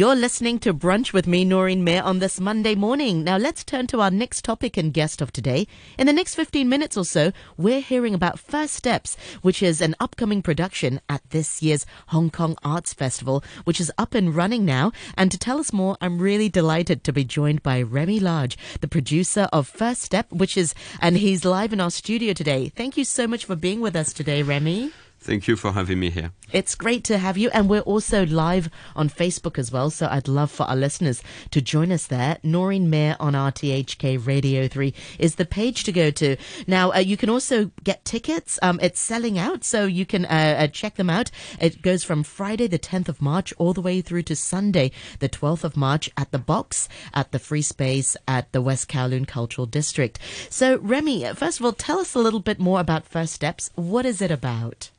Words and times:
You're 0.00 0.16
listening 0.16 0.58
to 0.60 0.72
Brunch 0.72 1.12
with 1.12 1.26
me, 1.26 1.44
Noreen 1.44 1.84
Mayer, 1.84 2.02
on 2.02 2.20
this 2.20 2.40
Monday 2.40 2.74
morning. 2.74 3.22
Now, 3.22 3.36
let's 3.36 3.62
turn 3.62 3.86
to 3.88 4.00
our 4.00 4.10
next 4.10 4.46
topic 4.46 4.78
and 4.78 4.94
guest 4.94 5.20
of 5.20 5.30
today. 5.30 5.66
In 5.98 6.06
the 6.06 6.12
next 6.14 6.36
15 6.36 6.66
minutes 6.70 6.96
or 6.96 7.04
so, 7.04 7.32
we're 7.58 7.82
hearing 7.82 8.14
about 8.14 8.38
First 8.38 8.72
Steps, 8.72 9.18
which 9.42 9.62
is 9.62 9.82
an 9.82 9.94
upcoming 10.00 10.40
production 10.40 11.02
at 11.10 11.20
this 11.28 11.62
year's 11.62 11.84
Hong 12.06 12.30
Kong 12.30 12.56
Arts 12.64 12.94
Festival, 12.94 13.44
which 13.64 13.78
is 13.78 13.92
up 13.98 14.14
and 14.14 14.34
running 14.34 14.64
now. 14.64 14.90
And 15.18 15.30
to 15.32 15.38
tell 15.38 15.58
us 15.58 15.70
more, 15.70 15.98
I'm 16.00 16.18
really 16.18 16.48
delighted 16.48 17.04
to 17.04 17.12
be 17.12 17.22
joined 17.22 17.62
by 17.62 17.82
Remi 17.82 18.20
Large, 18.20 18.56
the 18.80 18.88
producer 18.88 19.50
of 19.52 19.68
First 19.68 20.00
Step, 20.00 20.32
which 20.32 20.56
is, 20.56 20.74
and 21.02 21.18
he's 21.18 21.44
live 21.44 21.74
in 21.74 21.80
our 21.82 21.90
studio 21.90 22.32
today. 22.32 22.70
Thank 22.70 22.96
you 22.96 23.04
so 23.04 23.26
much 23.26 23.44
for 23.44 23.54
being 23.54 23.82
with 23.82 23.94
us 23.94 24.14
today, 24.14 24.42
Remi. 24.42 24.92
Thank 25.22 25.46
you 25.46 25.56
for 25.56 25.72
having 25.72 26.00
me 26.00 26.08
here. 26.08 26.32
It's 26.50 26.74
great 26.74 27.04
to 27.04 27.18
have 27.18 27.36
you. 27.36 27.50
And 27.50 27.68
we're 27.68 27.80
also 27.80 28.24
live 28.24 28.70
on 28.96 29.10
Facebook 29.10 29.58
as 29.58 29.70
well. 29.70 29.90
So 29.90 30.08
I'd 30.10 30.28
love 30.28 30.50
for 30.50 30.62
our 30.64 30.74
listeners 30.74 31.22
to 31.50 31.60
join 31.60 31.92
us 31.92 32.06
there. 32.06 32.38
Noreen 32.42 32.88
Mayer 32.88 33.16
on 33.20 33.34
RTHK 33.34 34.26
Radio 34.26 34.66
3 34.66 34.94
is 35.18 35.34
the 35.34 35.44
page 35.44 35.84
to 35.84 35.92
go 35.92 36.10
to. 36.12 36.36
Now, 36.66 36.92
uh, 36.94 36.98
you 37.00 37.18
can 37.18 37.28
also 37.28 37.70
get 37.84 38.02
tickets. 38.06 38.58
Um, 38.62 38.80
it's 38.82 38.98
selling 38.98 39.38
out, 39.38 39.62
so 39.62 39.84
you 39.84 40.06
can 40.06 40.24
uh, 40.24 40.56
uh, 40.58 40.66
check 40.68 40.94
them 40.94 41.10
out. 41.10 41.30
It 41.60 41.82
goes 41.82 42.02
from 42.02 42.22
Friday, 42.22 42.66
the 42.66 42.78
10th 42.78 43.10
of 43.10 43.20
March, 43.20 43.52
all 43.58 43.74
the 43.74 43.82
way 43.82 44.00
through 44.00 44.22
to 44.22 44.34
Sunday, 44.34 44.90
the 45.18 45.28
12th 45.28 45.64
of 45.64 45.76
March 45.76 46.08
at 46.16 46.32
the 46.32 46.38
box 46.38 46.88
at 47.12 47.30
the 47.30 47.38
Free 47.38 47.62
Space 47.62 48.16
at 48.26 48.50
the 48.52 48.62
West 48.62 48.88
Kowloon 48.88 49.28
Cultural 49.28 49.66
District. 49.66 50.18
So, 50.48 50.78
Remi, 50.78 51.26
first 51.34 51.60
of 51.60 51.66
all, 51.66 51.72
tell 51.72 51.98
us 51.98 52.14
a 52.14 52.20
little 52.20 52.40
bit 52.40 52.58
more 52.58 52.80
about 52.80 53.04
First 53.04 53.34
Steps. 53.34 53.70
What 53.74 54.06
is 54.06 54.22
it 54.22 54.30
about? 54.30 54.90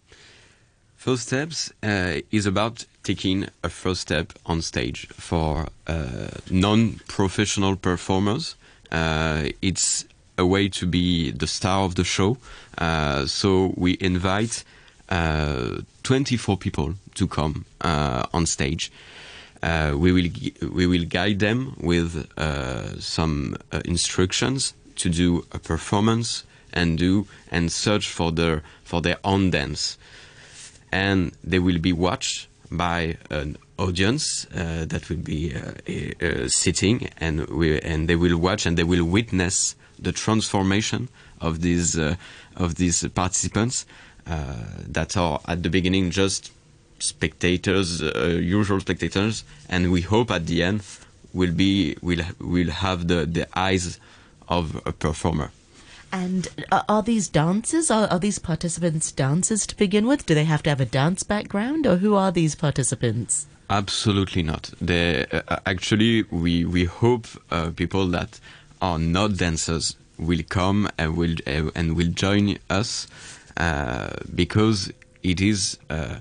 First 1.01 1.29
Steps 1.29 1.73
uh, 1.81 2.21
is 2.29 2.45
about 2.45 2.85
taking 3.01 3.47
a 3.63 3.69
first 3.69 4.01
step 4.01 4.33
on 4.45 4.61
stage 4.61 5.07
for 5.07 5.65
uh, 5.87 6.27
non-professional 6.51 7.77
performers. 7.77 8.53
Uh, 8.91 9.49
it's 9.63 10.05
a 10.37 10.45
way 10.45 10.69
to 10.69 10.85
be 10.85 11.31
the 11.31 11.47
star 11.47 11.85
of 11.85 11.95
the 11.95 12.03
show. 12.03 12.37
Uh, 12.77 13.25
so 13.25 13.73
we 13.75 13.97
invite 13.99 14.63
uh, 15.09 15.81
24 16.03 16.57
people 16.57 16.93
to 17.15 17.25
come 17.25 17.65
uh, 17.81 18.27
on 18.31 18.45
stage. 18.45 18.91
we 19.63 20.11
will 20.11 20.29
we 20.71 20.85
will 20.85 21.05
guide 21.05 21.39
them 21.39 21.75
with 21.81 22.27
some 22.99 23.57
instructions 23.85 24.75
to 24.97 25.09
do 25.09 25.47
a 25.51 25.57
performance 25.57 26.43
and 26.71 26.99
do 26.99 27.25
and 27.49 27.71
search 27.71 28.07
for 28.07 28.31
their 28.31 28.61
for 28.83 29.01
their 29.01 29.17
own 29.23 29.49
dance 29.49 29.97
and 30.91 31.31
they 31.43 31.59
will 31.59 31.79
be 31.79 31.93
watched 31.93 32.47
by 32.71 33.17
an 33.29 33.57
audience 33.77 34.45
uh, 34.55 34.85
that 34.87 35.09
will 35.09 35.17
be 35.17 35.53
uh, 35.53 36.47
sitting 36.47 37.09
and 37.17 37.47
we, 37.49 37.79
and 37.81 38.07
they 38.07 38.15
will 38.15 38.37
watch 38.37 38.65
and 38.65 38.77
they 38.77 38.83
will 38.83 39.03
witness 39.03 39.75
the 39.99 40.11
transformation 40.11 41.09
of 41.39 41.61
these 41.61 41.97
uh, 41.97 42.15
of 42.55 42.75
these 42.75 43.07
participants 43.09 43.85
uh, 44.27 44.55
that 44.87 45.17
are 45.17 45.39
at 45.47 45.63
the 45.63 45.69
beginning 45.69 46.11
just 46.11 46.51
spectators 46.99 48.01
uh, 48.01 48.39
usual 48.41 48.79
spectators 48.79 49.43
and 49.67 49.91
we 49.91 50.01
hope 50.01 50.31
at 50.31 50.45
the 50.45 50.63
end 50.63 50.83
will 51.33 51.51
be 51.51 51.97
will 52.01 52.23
will 52.39 52.69
have 52.69 53.07
the 53.07 53.25
the 53.25 53.47
eyes 53.57 53.99
of 54.47 54.81
a 54.85 54.91
performer 54.91 55.51
and 56.11 56.47
are 56.89 57.03
these 57.03 57.27
dancers? 57.27 57.89
Are, 57.89 58.07
are, 58.07 58.19
these 58.19 58.39
participants 58.39 59.11
dancers 59.11 59.65
to 59.67 59.75
begin 59.75 60.07
with? 60.07 60.25
Do 60.25 60.35
they 60.35 60.45
have 60.45 60.63
to 60.63 60.69
have 60.69 60.81
a 60.81 60.85
dance 60.85 61.23
background, 61.23 61.87
or 61.87 61.97
who 61.97 62.15
are 62.15 62.31
these 62.31 62.55
participants? 62.55 63.47
Absolutely 63.69 64.43
not. 64.43 64.71
They, 64.81 65.25
uh, 65.27 65.59
actually, 65.65 66.23
we 66.23 66.65
we 66.65 66.85
hope 66.85 67.27
uh, 67.49 67.71
people 67.71 68.07
that 68.07 68.39
are 68.81 68.99
not 68.99 69.37
dancers 69.37 69.95
will 70.17 70.43
come 70.49 70.89
and 70.97 71.15
will 71.15 71.35
uh, 71.47 71.71
and 71.75 71.95
will 71.95 72.11
join 72.11 72.57
us 72.69 73.07
uh, 73.57 74.09
because 74.35 74.91
it 75.23 75.41
is. 75.41 75.77
Uh, 75.89 76.15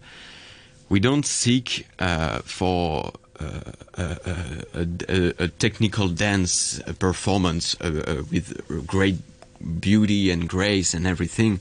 we 0.88 0.98
don't 0.98 1.24
seek 1.24 1.86
uh, 2.00 2.40
for 2.40 3.12
uh, 3.38 3.60
a, 3.94 4.18
a, 4.74 5.44
a, 5.44 5.48
technical 5.48 6.08
dance 6.08 6.82
performance 6.98 7.80
uh, 7.80 8.22
with 8.30 8.86
great 8.86 9.16
beauty 9.80 10.30
and 10.30 10.48
grace 10.48 10.94
and 10.94 11.06
everything, 11.06 11.60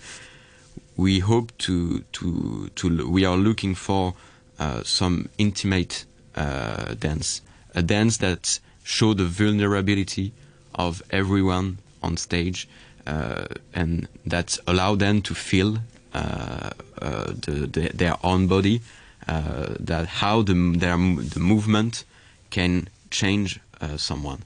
we 0.98 1.20
hope 1.20 1.58
to 1.60 2.00
to 2.12 2.70
to 2.76 3.10
we 3.10 3.26
are 3.26 3.38
looking 3.38 3.76
for 3.76 4.14
uh, 4.60 4.84
some 4.84 5.30
intimate 5.38 6.06
uh, 6.36 6.94
dance, 6.96 7.42
a 7.74 7.82
dance 7.82 8.18
that 8.18 8.60
show 8.84 9.14
the 9.14 9.26
vulnerability 9.26 10.32
of 10.76 11.02
everyone 11.12 11.78
on 12.02 12.18
stage, 12.18 12.68
uh, 13.08 13.46
and 13.74 14.08
that 14.26 14.58
allow 14.68 14.96
them 14.96 15.22
to 15.22 15.34
feel 15.34 15.78
uh, 16.14 16.72
uh, 17.02 17.26
the, 17.26 17.70
the, 17.72 17.92
their 17.94 18.16
own 18.24 18.48
body, 18.48 18.82
uh, 19.28 19.68
that 19.80 20.08
how 20.08 20.42
the 20.42 20.54
their 20.78 20.98
the 20.98 21.40
movement 21.40 22.04
can 22.50 22.88
change 23.10 23.60
someone 23.96 24.40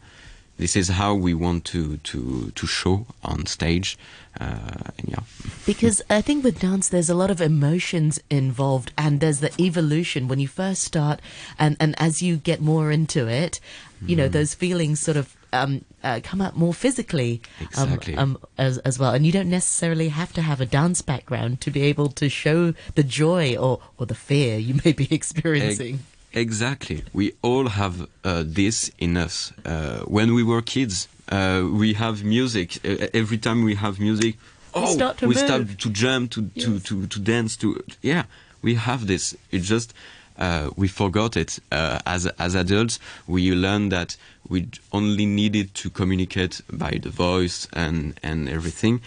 this 0.64 0.78
is 0.78 0.88
how 0.88 1.14
we 1.14 1.34
want 1.34 1.66
to 1.66 1.98
to 1.98 2.50
to 2.56 2.66
show 2.66 3.06
on 3.22 3.46
stage 3.46 3.98
uh, 4.40 4.92
yeah 5.04 5.20
because 5.66 6.02
i 6.10 6.22
think 6.22 6.42
with 6.42 6.58
dance 6.58 6.88
there's 6.88 7.10
a 7.10 7.20
lot 7.24 7.30
of 7.30 7.42
emotions 7.42 8.18
involved 8.30 8.90
and 8.98 9.20
there's 9.20 9.42
the 9.42 9.52
evolution 9.62 10.30
when 10.30 10.40
you 10.40 10.48
first 10.48 10.82
start 10.82 11.20
and 11.60 11.76
and 11.82 11.94
as 12.00 12.22
you 12.22 12.38
get 12.38 12.62
more 12.62 12.92
into 12.92 13.28
it 13.28 13.60
you 14.06 14.16
know 14.16 14.30
mm. 14.30 14.32
those 14.32 14.54
feelings 14.54 15.02
sort 15.02 15.18
of 15.18 15.36
um, 15.52 15.86
uh, 16.02 16.20
come 16.24 16.42
up 16.42 16.56
more 16.56 16.74
physically 16.74 17.42
um, 17.60 17.68
exactly. 17.68 18.16
um, 18.16 18.40
as, 18.58 18.80
as 18.80 18.98
well. 18.98 19.14
And 19.14 19.24
you 19.24 19.32
don't 19.32 19.52
necessarily 19.52 20.10
have 20.10 20.34
to 20.34 20.42
have 20.42 20.60
a 20.60 20.66
dance 20.66 21.04
background 21.04 21.62
to 21.62 21.70
be 21.70 21.84
able 21.84 22.10
to 22.10 22.28
show 22.28 22.74
the 22.96 23.04
joy 23.04 23.56
or, 23.56 23.80
or 24.00 24.08
the 24.08 24.16
fear 24.16 24.58
you 24.58 24.82
may 24.84 24.94
be 24.94 25.08
experiencing. 25.12 26.00
Exactly. 26.34 27.04
We 27.14 27.34
all 27.44 27.68
have 27.68 28.08
uh, 28.24 28.44
this 28.46 28.92
in 28.98 29.18
us. 29.18 29.54
Uh, 29.64 30.00
when 30.00 30.34
we 30.34 30.44
were 30.44 30.62
kids, 30.62 31.08
uh, 31.30 31.64
we 31.72 31.94
have 31.94 32.24
music. 32.24 32.80
Uh, 32.84 33.08
every 33.14 33.38
time 33.38 33.64
we 33.64 33.76
have 33.76 34.00
music, 34.00 34.38
oh, 34.74 34.82
we 34.82 34.94
start 34.94 35.18
to, 35.20 35.28
we 35.28 35.36
start 35.36 35.80
to 35.80 35.90
jump, 35.92 36.32
to, 36.32 36.50
yes. 36.56 36.66
to, 36.66 36.80
to, 36.80 37.08
to 37.08 37.20
dance, 37.20 37.56
to 37.58 37.84
yeah. 38.02 38.24
We 38.64 38.76
have 38.76 39.08
this. 39.08 39.36
It 39.52 39.60
just 39.60 39.94
uh, 40.40 40.72
we 40.76 40.88
forgot 40.88 41.38
it 41.38 41.60
uh, 41.72 42.00
as 42.06 42.26
as 42.26 42.56
adults. 42.56 43.00
We 43.28 43.52
learned 43.52 43.92
that 43.92 44.18
we 44.48 44.70
only 44.92 45.28
needed 45.28 45.76
to 45.76 45.90
communicate 45.92 46.62
by 46.72 46.98
the 47.02 47.10
voice 47.10 47.68
and 47.74 48.20
and 48.24 48.50
everything, 48.50 49.02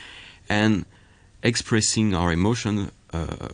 and 0.49 0.85
expressing 1.43 2.15
our 2.15 2.33
emotion 2.33 2.91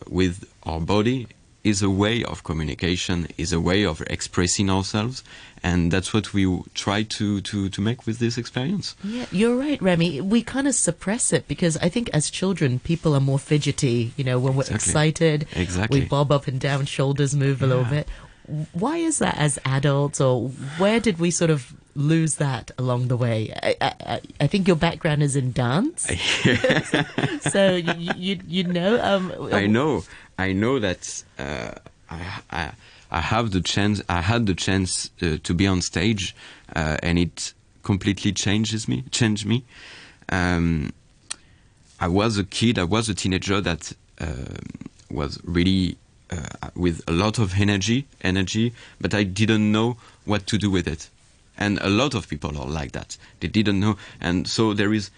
with 0.09 0.45
our 0.65 0.81
body 0.81 1.29
is 1.65 1.83
a 1.83 1.91
way 1.91 2.25
of 2.25 2.43
communication, 2.43 3.29
is 3.39 3.53
a 3.53 3.61
way 3.61 3.85
of 3.85 4.01
expressing 4.09 4.69
ourselves, 4.69 5.23
and 5.63 5.93
that's 5.93 6.13
what 6.13 6.33
we 6.35 6.61
try 6.75 7.05
to, 7.05 7.41
to, 7.41 7.69
to 7.69 7.81
make 7.81 8.05
with 8.05 8.19
this 8.19 8.37
experience. 8.37 8.97
Yeah, 9.05 9.27
you're 9.31 9.57
right, 9.57 9.81
Remi. 9.81 10.21
We 10.21 10.43
kind 10.43 10.67
of 10.67 10.75
suppress 10.75 11.33
it 11.33 11.47
because 11.47 11.77
I 11.77 11.89
think 11.89 12.11
as 12.13 12.31
children, 12.31 12.81
people 12.81 13.15
are 13.15 13.21
more 13.21 13.39
fidgety. 13.39 14.13
You 14.17 14.25
know, 14.25 14.39
when 14.39 14.55
we're 14.55 14.63
exactly. 14.63 14.75
excited, 14.75 15.47
exactly. 15.55 16.01
we 16.01 16.07
bob 16.07 16.33
up 16.33 16.49
and 16.49 16.59
down, 16.59 16.87
shoulders 16.87 17.35
move 17.35 17.61
yeah. 17.61 17.67
a 17.67 17.69
little 17.69 17.85
bit. 17.85 18.09
Why 18.73 18.97
is 18.97 19.21
that 19.21 19.39
as 19.39 19.59
adults, 19.65 20.21
or 20.21 20.49
where 20.79 20.99
did 20.99 21.21
we 21.21 21.31
sort 21.31 21.51
of 21.51 21.73
lose 21.95 22.37
that 22.37 22.73
along 22.77 23.07
the 23.07 23.17
way? 23.17 23.55
I, 23.63 23.77
I, 23.81 24.21
I 24.41 24.47
think 24.49 24.67
your 24.67 24.77
background 24.77 25.23
is 25.23 25.37
in 25.37 25.53
dance, 25.53 26.03
so 27.53 27.77
you, 27.77 28.13
you, 28.17 28.41
you 28.49 28.65
know. 28.65 29.01
Um, 29.01 29.33
I 29.53 29.69
know. 29.69 30.03
I 30.43 30.53
know 30.53 30.81
that 30.81 31.23
uh, 31.39 31.71
I, 32.11 32.41
I, 32.51 32.73
I 33.11 33.21
have 33.21 33.53
the 33.53 33.61
chance. 33.61 34.03
I 34.09 34.21
had 34.21 34.47
the 34.47 34.55
chance 34.55 35.11
uh, 35.23 35.37
to 35.43 35.55
be 35.55 35.67
on 35.69 35.81
stage, 35.83 36.35
uh, 36.75 36.97
and 37.03 37.19
it 37.19 37.53
completely 37.85 38.33
changes 38.33 38.89
me. 38.89 39.05
Changed 39.11 39.47
me. 39.47 39.65
Um, 40.31 40.93
I 42.01 42.09
was 42.09 42.39
a 42.39 42.45
kid. 42.45 42.79
I 42.79 42.85
was 42.85 43.09
a 43.09 43.15
teenager 43.15 43.61
that 43.61 43.93
uh, 44.21 44.57
was 45.11 45.39
really 45.45 45.97
uh, 46.31 46.71
with 46.75 47.03
a 47.07 47.13
lot 47.13 47.39
of 47.39 47.61
energy, 47.61 48.07
energy, 48.23 48.73
but 49.01 49.15
I 49.15 49.23
didn't 49.23 49.71
know 49.71 49.97
what 50.25 50.47
to 50.49 50.59
do 50.59 50.71
with 50.71 50.89
it. 50.89 51.09
And 51.57 51.79
a 51.81 51.91
lot 51.91 52.15
of 52.15 52.29
people 52.29 52.59
are 52.59 52.67
like 52.67 52.93
that. 52.93 53.17
They 53.39 53.49
didn't 53.49 53.79
know, 53.79 53.97
and 54.21 54.49
so 54.49 54.75
there 54.75 54.93
is 54.93 55.11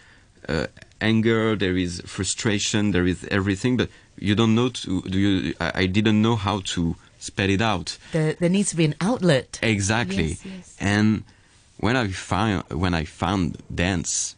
uh, 0.48 0.66
anger, 1.00 1.56
there 1.56 1.76
is 1.76 2.02
frustration, 2.04 2.90
there 2.90 3.06
is 3.06 3.24
everything, 3.30 3.76
but 3.76 3.88
you 4.18 4.34
don't 4.34 4.54
know 4.54 4.68
to 4.68 5.02
do 5.02 5.18
you 5.18 5.54
I, 5.60 5.72
I 5.74 5.86
didn't 5.86 6.20
know 6.20 6.36
how 6.36 6.60
to 6.74 6.96
spell 7.18 7.48
it 7.48 7.60
out. 7.60 7.96
There, 8.12 8.34
there 8.34 8.50
needs 8.50 8.70
to 8.70 8.76
be 8.76 8.84
an 8.84 8.94
outlet. 9.00 9.58
Exactly. 9.62 10.28
Yes, 10.28 10.44
yes. 10.44 10.76
and 10.80 11.24
when 11.78 11.96
i 11.96 12.08
found 12.08 12.64
when 12.70 12.94
i 12.94 13.04
found 13.04 13.60
dance 13.74 14.36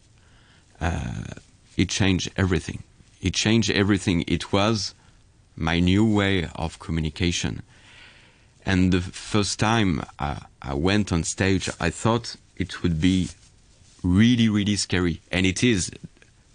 uh, 0.80 1.24
it 1.76 1.88
changed 1.88 2.30
everything. 2.36 2.82
It 3.20 3.34
changed 3.34 3.70
everything. 3.70 4.24
It 4.26 4.52
was 4.52 4.94
my 5.56 5.80
new 5.80 6.04
way 6.04 6.48
of 6.54 6.78
communication. 6.78 7.62
And 8.64 8.92
the 8.92 9.00
first 9.00 9.58
time 9.58 10.02
I, 10.18 10.42
I 10.60 10.74
went 10.74 11.12
on 11.12 11.22
stage, 11.24 11.70
I 11.80 11.90
thought 11.90 12.36
it 12.56 12.82
would 12.82 13.00
be 13.00 13.28
really, 14.02 14.48
really 14.48 14.76
scary, 14.76 15.20
and 15.30 15.46
it 15.46 15.62
is. 15.62 15.90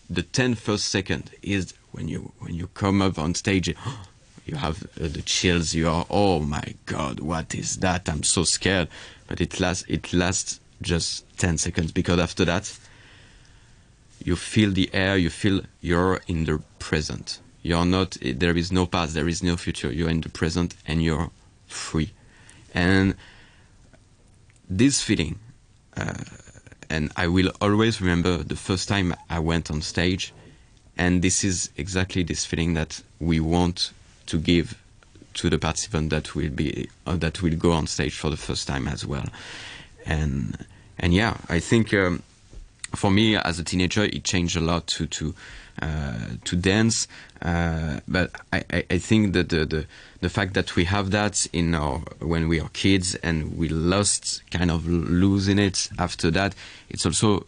The 0.10 0.24
10 0.24 0.56
first 0.56 0.90
second 0.90 1.32
is 1.42 1.74
when 1.92 2.08
you 2.08 2.32
when 2.40 2.54
you 2.54 2.68
come 2.68 3.02
up 3.02 3.18
on 3.18 3.36
stage, 3.36 3.68
you 4.46 4.56
have 4.56 4.84
uh, 5.00 5.08
the 5.08 5.22
chills. 5.22 5.74
You 5.74 5.90
are, 5.90 6.06
oh 6.10 6.40
my 6.40 6.76
god, 6.86 7.20
what 7.20 7.54
is 7.56 7.78
that? 7.78 8.10
I'm 8.10 8.24
so 8.24 8.44
scared. 8.44 8.88
But 9.28 9.42
it 9.42 9.60
lasts 9.60 9.86
it 9.88 10.14
lasts 10.14 10.60
just 10.82 11.26
10 11.38 11.58
seconds 11.60 11.92
because 11.92 12.20
after 12.20 12.44
that, 12.46 12.78
you 14.24 14.36
feel 14.36 14.72
the 14.72 14.90
air. 14.94 15.18
You 15.18 15.30
feel 15.30 15.62
you're 15.80 16.22
in 16.28 16.46
the 16.46 16.62
present. 16.80 17.40
You're 17.64 17.86
not. 17.86 18.18
There 18.22 18.58
is 18.58 18.72
no 18.72 18.86
past. 18.86 19.14
There 19.14 19.28
is 19.28 19.44
no 19.44 19.58
future. 19.58 19.92
You're 19.92 20.10
in 20.10 20.22
the 20.22 20.30
present, 20.30 20.76
and 20.88 21.04
you're 21.04 21.30
free. 21.68 22.12
And 22.74 23.16
this 24.70 25.02
feeling. 25.02 25.40
Uh, 25.96 26.14
and 26.90 27.12
I 27.16 27.28
will 27.28 27.52
always 27.62 28.02
remember 28.02 28.38
the 28.38 28.56
first 28.56 28.90
time 28.90 29.16
I 29.30 29.40
went 29.40 29.72
on 29.72 29.82
stage, 29.82 30.34
and 30.98 31.22
this 31.22 31.44
is 31.44 31.70
exactly 31.78 32.24
this 32.24 32.46
feeling 32.46 32.74
that 32.74 33.02
we 33.20 33.40
want 33.40 33.92
to 34.28 34.38
give 34.38 34.78
to 35.34 35.50
the 35.50 35.58
participant 35.58 36.10
that 36.10 36.36
will 36.36 36.50
be 36.50 36.90
uh, 37.06 37.16
that 37.16 37.42
will 37.42 37.56
go 37.56 37.72
on 37.72 37.88
stage 37.88 38.16
for 38.16 38.30
the 38.30 38.38
first 38.38 38.68
time 38.68 38.88
as 38.88 39.06
well, 39.06 39.26
and 40.06 40.66
and 41.00 41.14
yeah, 41.14 41.38
I 41.50 41.60
think 41.60 41.94
um, 41.94 42.24
for 42.96 43.12
me 43.12 43.36
as 43.36 43.60
a 43.60 43.64
teenager 43.64 44.04
it 44.04 44.24
changed 44.24 44.58
a 44.58 44.62
lot 44.62 44.88
to 44.88 45.08
to 45.08 45.34
uh, 45.82 46.14
to 46.44 46.56
dance, 46.56 47.08
uh, 47.42 48.02
but 48.08 48.32
I, 48.52 48.84
I, 48.90 48.98
think 48.98 49.34
that 49.34 49.50
the, 49.50 49.66
the 49.66 49.86
the 50.20 50.30
fact 50.30 50.54
that 50.54 50.76
we 50.76 50.84
have 50.84 51.12
that 51.12 51.48
in 51.54 51.74
our 51.74 52.00
when 52.20 52.48
we 52.48 52.60
are 52.60 52.70
kids 52.70 53.16
and 53.16 53.58
we 53.58 53.70
lost 53.70 54.44
kind 54.52 54.70
of 54.70 54.88
losing 54.88 55.58
it 55.58 55.90
after 55.98 56.30
that 56.32 56.54
it's 56.90 57.06
also 57.06 57.48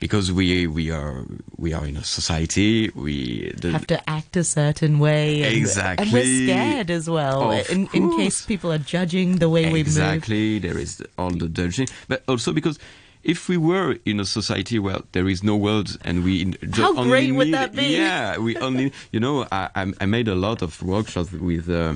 because 0.00 0.30
we 0.32 0.66
we 0.66 0.90
are 0.90 1.24
we 1.56 1.72
are 1.72 1.86
in 1.86 1.96
a 1.96 2.04
society 2.04 2.90
we 2.94 3.52
the, 3.60 3.70
have 3.70 3.86
to 3.86 3.98
act 4.10 4.36
a 4.36 4.44
certain 4.44 4.98
way 4.98 5.42
and, 5.42 5.54
Exactly. 5.54 6.04
and 6.04 6.12
we're 6.12 6.46
scared 6.46 6.90
as 6.90 7.08
well 7.08 7.50
in, 7.52 7.88
in 7.92 8.16
case 8.16 8.44
people 8.44 8.72
are 8.72 8.78
judging 8.78 9.36
the 9.38 9.48
way 9.48 9.64
we 9.66 9.78
move 9.78 9.86
exactly 9.86 10.58
there 10.58 10.76
is 10.78 11.02
all 11.16 11.30
the 11.30 11.48
judging 11.48 11.86
but 12.08 12.22
also 12.28 12.52
because 12.52 12.78
if 13.22 13.48
we 13.48 13.56
were 13.56 13.96
in 14.04 14.20
a 14.20 14.24
society 14.26 14.78
where 14.78 14.98
there 15.12 15.26
is 15.28 15.42
no 15.42 15.56
words 15.56 15.96
and 16.04 16.22
we 16.24 16.44
just 16.44 16.76
How 16.76 16.90
only 16.96 17.08
great 17.08 17.32
would 17.32 17.46
need- 17.46 17.54
that 17.54 17.74
be? 17.74 17.96
Yeah, 17.96 18.36
we 18.36 18.54
only, 18.58 18.92
you 19.12 19.20
know, 19.20 19.46
I, 19.50 19.90
I 19.98 20.04
made 20.04 20.28
a 20.28 20.34
lot 20.34 20.60
of 20.60 20.82
workshops 20.82 21.32
with 21.32 21.70
uh, 21.70 21.94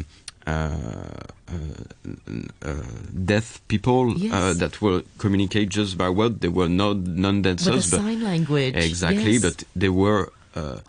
deaf 3.24 3.60
people 3.68 4.10
uh, 4.10 4.14
Yes. 4.16 4.56
that 4.58 4.80
will 4.82 5.02
communicate 5.18 5.68
just 5.68 5.96
by 5.98 6.08
word. 6.08 6.40
They 6.40 6.48
were 6.48 6.68
not 6.68 6.96
non-dancers, 6.98 7.90
but 7.90 8.00
sign 8.00 8.22
language 8.24 8.74
exactly. 8.76 9.32
yes. 9.32 9.42
But 9.42 9.64
they 9.76 9.88
were. 9.88 10.32
Uh, 10.54 10.80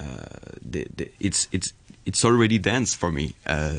uh, 0.00 0.04
they, 0.62 0.86
they, 0.96 1.10
it's 1.18 1.48
it's 1.50 1.72
it's 2.08 2.24
already 2.24 2.58
dance 2.58 2.94
for 2.94 3.10
me. 3.12 3.26
Uh, 3.46 3.74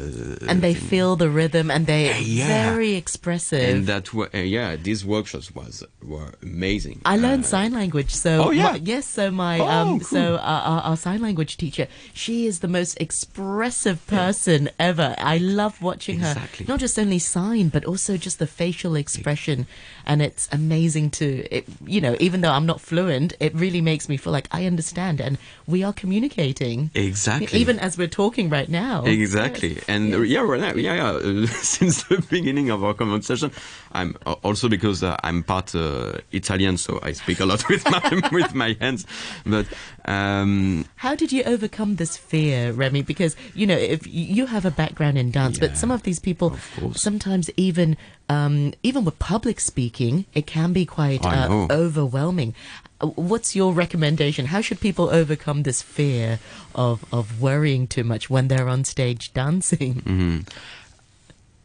and 0.51 0.61
they 0.61 0.75
feel 0.91 1.15
the 1.15 1.29
rhythm 1.39 1.71
and 1.71 1.87
they're 1.87 2.15
Yeah. 2.21 2.71
very 2.71 2.93
expressive 3.03 3.67
and 3.71 3.87
that 3.87 4.05
uh, 4.13 4.37
yeah, 4.57 4.69
these 4.87 5.01
workshops 5.15 5.47
was 5.59 5.83
were 6.11 6.31
amazing. 6.43 6.97
I 7.05 7.15
learned 7.25 7.43
Uh, 7.45 7.53
sign 7.55 7.71
language, 7.81 8.11
so 8.25 8.31
Oh, 8.45 8.51
yeah? 8.51 8.73
my- 8.73 8.81
yes. 8.93 9.05
So 9.17 9.23
my 9.31 9.55
Oh, 9.59 9.67
um, 9.75 9.99
cool. 9.99 10.07
so 10.15 10.21
our, 10.53 10.81
our, 10.89 10.97
sign 11.05 11.21
language 11.27 11.53
teacher, 11.63 11.87
she 12.13 12.35
is 12.49 12.55
the 12.59 12.67
most 12.79 12.93
expressive 13.05 13.99
person 14.19 14.69
ever. 14.77 15.09
I 15.17 15.37
love 15.61 15.81
watching 15.81 16.17
Exactly. 16.19 16.65
her, 16.65 16.71
not 16.71 16.79
just 16.85 16.99
only 17.03 17.19
sign, 17.19 17.65
but 17.75 17.83
also 17.91 18.11
just 18.17 18.37
the 18.37 18.47
facial 18.61 18.93
expression, 19.03 19.65
and 20.05 20.21
it's 20.21 20.45
amazing 20.51 21.09
to, 21.19 21.25
it, 21.57 21.65
you 21.95 21.99
know, 22.05 22.15
even 22.19 22.41
though 22.41 22.51
I'm 22.57 22.65
not 22.73 22.79
fluent, 22.89 23.33
it 23.39 23.53
really 23.55 23.81
makes 23.81 24.05
me 24.11 24.17
feel 24.17 24.33
like 24.37 24.47
I 24.51 24.61
understand, 24.71 25.19
and 25.19 25.37
we 25.65 25.79
are 25.87 25.93
communicating, 25.93 26.91
Exactly. 26.93 27.57
even 27.59 27.79
as 27.79 27.97
we're 27.97 28.07
talking 28.07 28.18
right 28.19 28.67
now. 28.67 29.05
Exactly, 29.05 29.79
and 29.87 30.13
uh, 30.13 30.19
yeah, 30.19 30.41
right 30.41 30.59
now, 30.59 30.73
yeah, 30.73 31.19
yeah. 31.21 31.45
since 31.61 32.03
the 32.03 32.21
beginning 32.29 32.69
of 32.69 32.83
our 32.83 32.93
conversation, 32.93 33.49
I'm 33.93 34.15
uh, 34.25 34.35
also 34.43 34.67
because 34.67 35.03
uh, 35.03 35.15
I'm 35.23 35.41
part 35.43 35.73
uh, 35.73 36.17
Italian, 36.31 36.77
so 36.77 36.99
I 37.01 37.13
speak 37.13 37.39
a 37.39 37.45
lot 37.45 37.63
with 37.69 37.89
my 37.89 38.21
with 38.31 38.53
my 38.53 38.75
hands. 38.81 39.05
But 39.45 39.67
um, 40.03 40.85
How 40.97 41.15
did 41.15 41.31
you 41.31 41.43
overcome 41.43 41.95
this 41.95 42.17
fear, 42.17 42.73
Remi? 42.73 43.03
Because 43.03 43.37
you 43.55 43.65
know, 43.65 43.77
if 43.77 44.05
you 44.05 44.47
have 44.47 44.65
a 44.65 44.71
background 44.71 45.17
in 45.17 45.31
dance, 45.31 45.57
but 45.57 45.77
some 45.77 45.91
of 45.91 46.03
these 46.03 46.19
people 46.19 46.57
of 46.81 46.97
sometimes 46.97 47.49
even 47.55 47.95
um, 48.27 48.73
even 48.83 49.05
with 49.05 49.17
public 49.19 49.59
speaking, 49.59 50.25
it 50.33 50.45
can 50.45 50.73
be 50.73 50.85
quite 50.85 51.25
uh, 51.25 51.67
overwhelming. 51.71 52.53
What's 53.01 53.55
your 53.55 53.73
recommendation? 53.73 54.47
How 54.47 54.61
should 54.61 54.79
people 54.81 55.09
overcome 55.09 55.63
this 55.63 55.81
fear 55.81 56.39
of 56.75 57.05
of 57.11 57.41
worrying 57.41 57.87
too 57.87 58.03
much 58.03 58.29
when 58.29 58.47
they're 58.49 58.67
on 58.67 58.83
stage 58.83 59.33
dancing? 59.33 60.01
mhm. 60.05 60.47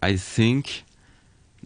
I 0.02 0.16
think 0.16 0.84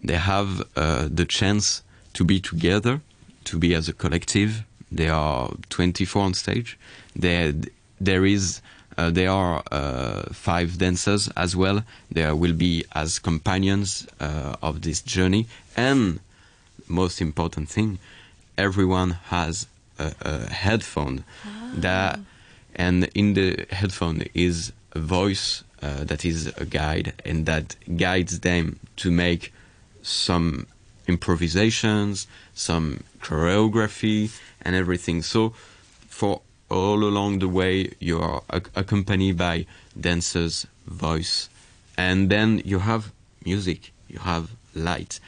they 0.01 0.15
have 0.15 0.63
uh, 0.75 1.07
the 1.11 1.25
chance 1.25 1.83
to 2.13 2.23
be 2.23 2.39
together, 2.39 3.01
to 3.45 3.57
be 3.59 3.75
as 3.75 3.89
a 3.89 3.93
collective. 3.93 4.63
They 4.91 5.09
are 5.09 5.51
24 5.69 6.21
on 6.21 6.33
stage. 6.33 6.77
There, 7.15 7.53
there 7.99 8.25
is, 8.25 8.61
uh, 8.97 9.09
there 9.11 9.29
are 9.29 9.61
uh, 9.71 10.33
five 10.33 10.77
dancers 10.77 11.27
as 11.35 11.55
well. 11.55 11.83
There 12.09 12.35
will 12.35 12.53
be 12.53 12.85
as 12.95 13.19
companions 13.19 14.07
uh, 14.19 14.55
of 14.61 14.81
this 14.81 15.01
journey, 15.01 15.47
and 15.75 16.19
most 16.87 17.21
important 17.21 17.69
thing, 17.69 17.99
everyone 18.59 19.11
has 19.35 19.67
a, 19.97 20.13
a 20.21 20.49
headphone 20.49 21.23
that, 21.73 22.19
and 22.75 23.09
in 23.15 23.33
the 23.33 23.65
headphone 23.71 24.23
is 24.33 24.71
a 24.93 24.99
voice 24.99 25.63
uh, 25.81 26.03
that 26.09 26.25
is 26.25 26.47
a 26.57 26.65
guide, 26.65 27.13
and 27.25 27.45
that 27.45 27.75
guides 27.95 28.39
them 28.41 28.79
to 28.97 29.09
make 29.11 29.53
some 30.01 30.65
improvisations, 31.07 32.27
some 32.53 32.85
choreography, 33.21 34.29
and 34.61 34.75
everything. 34.75 35.23
So, 35.23 35.53
for 36.09 36.41
all 36.69 37.03
along 37.03 37.39
the 37.39 37.47
way, 37.47 37.75
you 37.99 38.19
are 38.19 38.41
ac- 38.51 38.71
accompanied 38.75 39.37
by 39.37 39.65
dancers' 39.99 40.67
voice, 40.85 41.49
and 41.97 42.29
then 42.29 42.61
you 42.65 42.79
have 42.79 43.11
music, 43.45 43.91
you 44.07 44.19
have 44.19 44.45
light, 44.75 45.19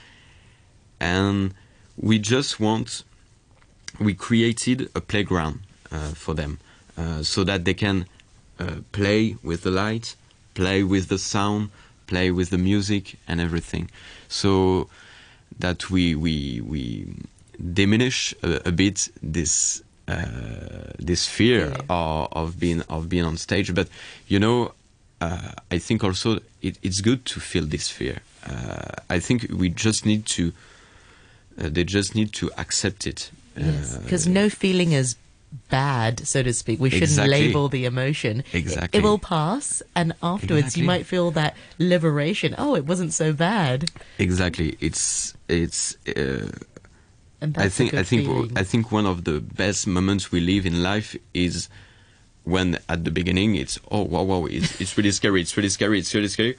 and 0.99 1.53
we 1.97 2.19
just 2.19 2.59
want. 2.59 3.03
We 3.99 4.13
created 4.13 4.89
a 4.95 5.01
playground 5.01 5.59
uh, 5.91 6.13
for 6.13 6.33
them, 6.33 6.59
uh, 6.97 7.23
so 7.23 7.43
that 7.43 7.65
they 7.65 7.73
can 7.73 8.05
uh, 8.59 8.77
play 8.91 9.35
with 9.43 9.61
the 9.63 9.71
light, 9.71 10.15
play 10.53 10.83
with 10.83 11.07
the 11.07 11.17
sound, 11.17 11.69
play 12.07 12.31
with 12.31 12.49
the 12.49 12.57
music 12.57 13.17
and 13.27 13.39
everything. 13.41 13.89
So 14.27 14.87
that 15.59 15.89
we 15.91 16.15
we 16.15 16.61
we 16.61 17.05
diminish 17.73 18.33
a, 18.41 18.69
a 18.69 18.71
bit 18.71 19.09
this 19.21 19.83
uh, 20.07 20.93
this 20.97 21.27
fear 21.27 21.69
Yeah. 21.69 21.81
of, 21.89 22.27
of 22.31 22.59
being 22.59 22.81
of 22.89 23.07
being 23.09 23.25
on 23.25 23.37
stage. 23.37 23.73
But 23.75 23.87
you 24.27 24.39
know, 24.39 24.73
uh, 25.19 25.51
I 25.69 25.77
think 25.79 26.03
also 26.03 26.39
it, 26.61 26.77
it's 26.81 27.01
good 27.01 27.25
to 27.25 27.39
feel 27.39 27.65
this 27.65 27.89
fear. 27.89 28.21
Uh, 28.45 28.93
I 29.09 29.19
think 29.19 29.47
we 29.51 29.69
just 29.69 30.05
need 30.05 30.25
to. 30.37 30.53
Uh, 31.59 31.69
they 31.69 31.83
just 31.83 32.15
need 32.15 32.31
to 32.33 32.49
accept 32.57 33.05
it. 33.05 33.29
Yes, 33.55 33.95
Uh, 33.95 33.99
because 33.99 34.27
no 34.27 34.49
feeling 34.49 34.91
is 34.93 35.15
bad, 35.69 36.25
so 36.25 36.41
to 36.41 36.53
speak. 36.53 36.79
We 36.79 36.89
shouldn't 36.89 37.09
Exactly. 37.11 37.47
label 37.47 37.67
the 37.69 37.83
emotion. 37.85 38.39
It- 38.53 38.59
Exactly. 38.59 38.97
It, 38.99 39.03
will 39.03 39.19
pass, 39.19 39.83
and 39.95 40.13
afterwards 40.23 40.67
Exactly. 40.67 40.81
you 40.81 40.87
might 40.87 41.05
feel 41.05 41.31
that 41.31 41.55
liberation. 41.77 42.55
Oh, 42.57 42.75
it 42.75 42.85
wasn't 42.85 43.13
so 43.13 43.33
bad. 43.33 43.91
exactly. 44.17 44.77
It's 44.79 45.33
it's. 45.49 45.95
Uh, 46.07 46.47
I 47.57 47.69
think 47.69 47.93
I 47.93 48.03
think 48.03 48.25
feeling. 48.27 48.51
I 48.55 48.63
think 48.63 48.91
one 48.91 49.05
of 49.07 49.23
the 49.25 49.39
best 49.41 49.87
moments 49.87 50.31
we 50.31 50.39
live 50.39 50.65
in 50.65 50.83
life 50.83 51.15
is 51.33 51.67
when 52.43 52.77
at 52.87 53.03
the 53.03 53.11
beginning 53.11 53.55
it's 53.55 53.77
oh 53.91 54.01
wow 54.03 54.23
wow 54.23 54.45
it's, 54.45 54.79
it's 54.81 54.95
really 54.97 55.11
scary 55.11 55.41
it's 55.41 55.55
really 55.57 55.69
scary 55.69 55.99
it's 55.99 56.13
really 56.15 56.27
scary 56.27 56.57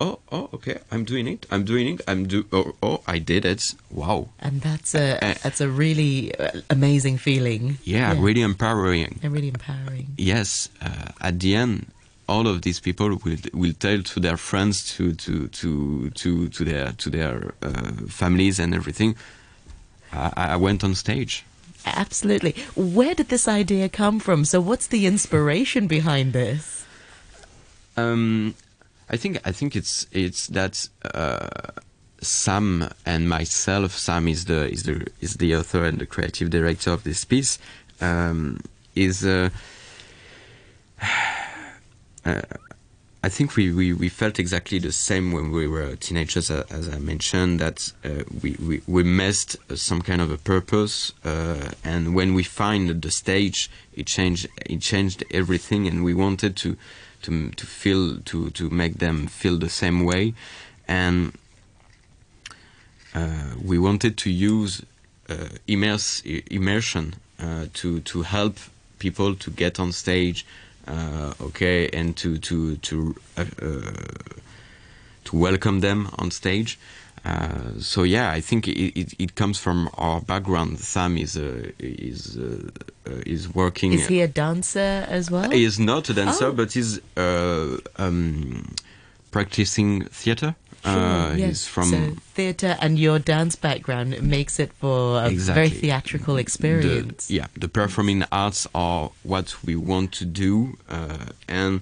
oh 0.00 0.18
oh 0.30 0.48
okay 0.52 0.78
I'm 0.90 1.04
doing 1.04 1.26
it 1.26 1.46
I'm 1.50 1.64
doing 1.64 1.94
it 1.94 2.00
I'm 2.06 2.26
do 2.26 2.44
oh, 2.52 2.74
oh 2.82 3.00
I 3.06 3.18
did 3.18 3.44
it 3.44 3.62
wow 3.90 4.28
and 4.40 4.60
that's 4.60 4.94
a 4.94 5.16
Uh, 5.24 5.34
that's 5.42 5.60
a 5.60 5.68
really 5.68 6.34
uh, 6.38 6.50
amazing 6.70 7.18
feeling. 7.18 7.78
yeah, 7.84 8.14
really 8.18 8.42
empowering 8.42 9.18
and 9.22 9.32
really 9.32 9.48
empowering. 9.48 10.06
yes 10.18 10.68
uh, 10.82 11.12
at 11.20 11.40
the 11.40 11.54
end 11.56 11.86
all 12.28 12.46
of 12.46 12.62
these 12.62 12.80
people 12.80 13.08
will 13.24 13.38
will 13.54 13.72
tell 13.72 14.02
to 14.02 14.20
their 14.20 14.36
friends 14.36 14.84
to 14.96 15.14
to 15.14 15.48
to 15.48 16.10
to 16.10 16.48
to 16.48 16.64
their 16.64 16.92
to 16.92 17.08
their 17.10 17.54
uh, 17.62 17.92
families 18.08 18.58
and 18.58 18.74
everything 18.74 19.14
I, 20.12 20.32
I 20.54 20.56
went 20.56 20.84
on 20.84 20.94
stage 20.94 21.44
Absolutely. 21.88 22.52
Where 22.74 23.14
did 23.14 23.28
this 23.28 23.46
idea 23.46 23.88
come 23.88 24.18
from? 24.18 24.44
So, 24.44 24.60
what's 24.60 24.88
the 24.88 25.06
inspiration 25.06 25.86
behind 25.86 26.32
this? 26.32 26.84
Um, 27.96 28.56
I 29.08 29.16
think 29.16 29.40
I 29.44 29.52
think 29.52 29.76
it's 29.76 30.06
it's 30.12 30.48
that 30.48 30.88
uh, 31.14 31.48
Sam 32.20 32.90
and 33.04 33.28
myself. 33.28 33.92
Sam 33.92 34.28
is 34.28 34.46
the 34.46 34.68
is 34.70 34.82
the 34.82 35.06
is 35.20 35.34
the 35.34 35.54
author 35.56 35.84
and 35.84 35.98
the 35.98 36.06
creative 36.06 36.50
director 36.50 36.90
of 36.90 37.04
this 37.04 37.24
piece. 37.24 37.58
Um, 38.00 38.60
is 38.94 39.24
uh, 39.24 39.50
uh, 42.24 42.42
I 43.26 43.28
think 43.28 43.56
we, 43.56 43.72
we, 43.72 43.92
we 43.92 44.08
felt 44.08 44.38
exactly 44.38 44.78
the 44.78 44.92
same 44.92 45.32
when 45.32 45.50
we 45.50 45.66
were 45.66 45.96
teenagers, 45.96 46.48
uh, 46.48 46.62
as 46.70 46.88
I 46.88 47.00
mentioned, 47.00 47.58
that 47.58 47.92
uh, 48.04 48.22
we, 48.40 48.52
we, 48.60 48.82
we 48.86 49.02
missed 49.02 49.56
uh, 49.68 49.74
some 49.74 50.00
kind 50.00 50.20
of 50.20 50.30
a 50.30 50.38
purpose. 50.38 51.12
Uh, 51.24 51.72
and 51.82 52.14
when 52.14 52.34
we 52.34 52.44
find 52.44 53.02
the 53.02 53.10
stage, 53.10 53.68
it 53.94 54.06
changed, 54.06 54.46
it 54.64 54.80
changed 54.80 55.24
everything. 55.32 55.88
And 55.88 56.04
we 56.04 56.14
wanted 56.14 56.54
to, 56.58 56.76
to, 57.22 57.50
to 57.50 57.66
feel, 57.66 58.18
to, 58.20 58.50
to 58.50 58.70
make 58.70 58.98
them 58.98 59.26
feel 59.26 59.58
the 59.58 59.68
same 59.68 60.04
way. 60.04 60.34
And 60.88 61.32
uh, 63.14 63.54
we 63.64 63.78
wanted 63.78 64.16
to 64.18 64.30
use 64.30 64.82
uh, 65.28 65.48
immersion 65.66 67.14
to, 67.74 68.00
to 68.00 68.22
help 68.22 68.58
people 68.98 69.34
to 69.34 69.50
get 69.50 69.78
on 69.78 69.92
stage, 69.92 70.46
uh, 70.86 71.32
okay, 71.40 71.88
and 71.88 72.16
to 72.16 72.38
to 72.38 72.76
to 72.76 73.14
uh, 73.36 73.44
uh, 73.60 73.80
to 75.24 75.36
welcome 75.36 75.80
them 75.80 76.08
on 76.18 76.30
stage. 76.30 76.78
Uh, 77.26 77.80
so 77.80 78.04
yeah, 78.04 78.30
I 78.30 78.40
think 78.40 78.68
it, 78.68 78.96
it, 78.96 79.14
it, 79.18 79.34
comes 79.34 79.58
from 79.58 79.90
our 79.94 80.20
background. 80.20 80.78
Sam 80.78 81.18
is 81.18 81.36
uh, 81.36 81.72
is 81.80 82.38
uh, 82.38 82.70
is 83.26 83.52
working. 83.52 83.94
Is 83.94 84.06
he 84.06 84.20
a 84.20 84.28
dancer 84.28 85.04
as 85.08 85.28
well? 85.28 85.50
He 85.50 85.64
is 85.64 85.80
not 85.80 86.08
a 86.08 86.14
dancer, 86.14 86.46
oh. 86.46 86.52
but 86.52 86.70
he's 86.70 87.00
um, 87.16 88.72
practicing 89.32 90.04
theater. 90.04 90.54
Uh, 90.84 91.34
yes. 91.36 91.48
He's 91.48 91.66
from 91.66 91.90
so 91.90 92.14
theatre, 92.34 92.76
and 92.80 92.96
your 92.96 93.18
dance 93.18 93.56
background 93.56 94.22
makes 94.22 94.60
it 94.60 94.72
for 94.74 95.18
a 95.20 95.28
exactly. 95.28 95.68
very 95.68 95.80
theatrical 95.80 96.36
experience. 96.36 97.26
The, 97.26 97.34
yeah, 97.34 97.46
the 97.56 97.68
performing 97.68 98.22
arts 98.30 98.68
are 98.72 99.10
what 99.24 99.64
we 99.64 99.74
want 99.74 100.12
to 100.12 100.24
do, 100.24 100.78
uh, 100.88 101.26
and 101.48 101.80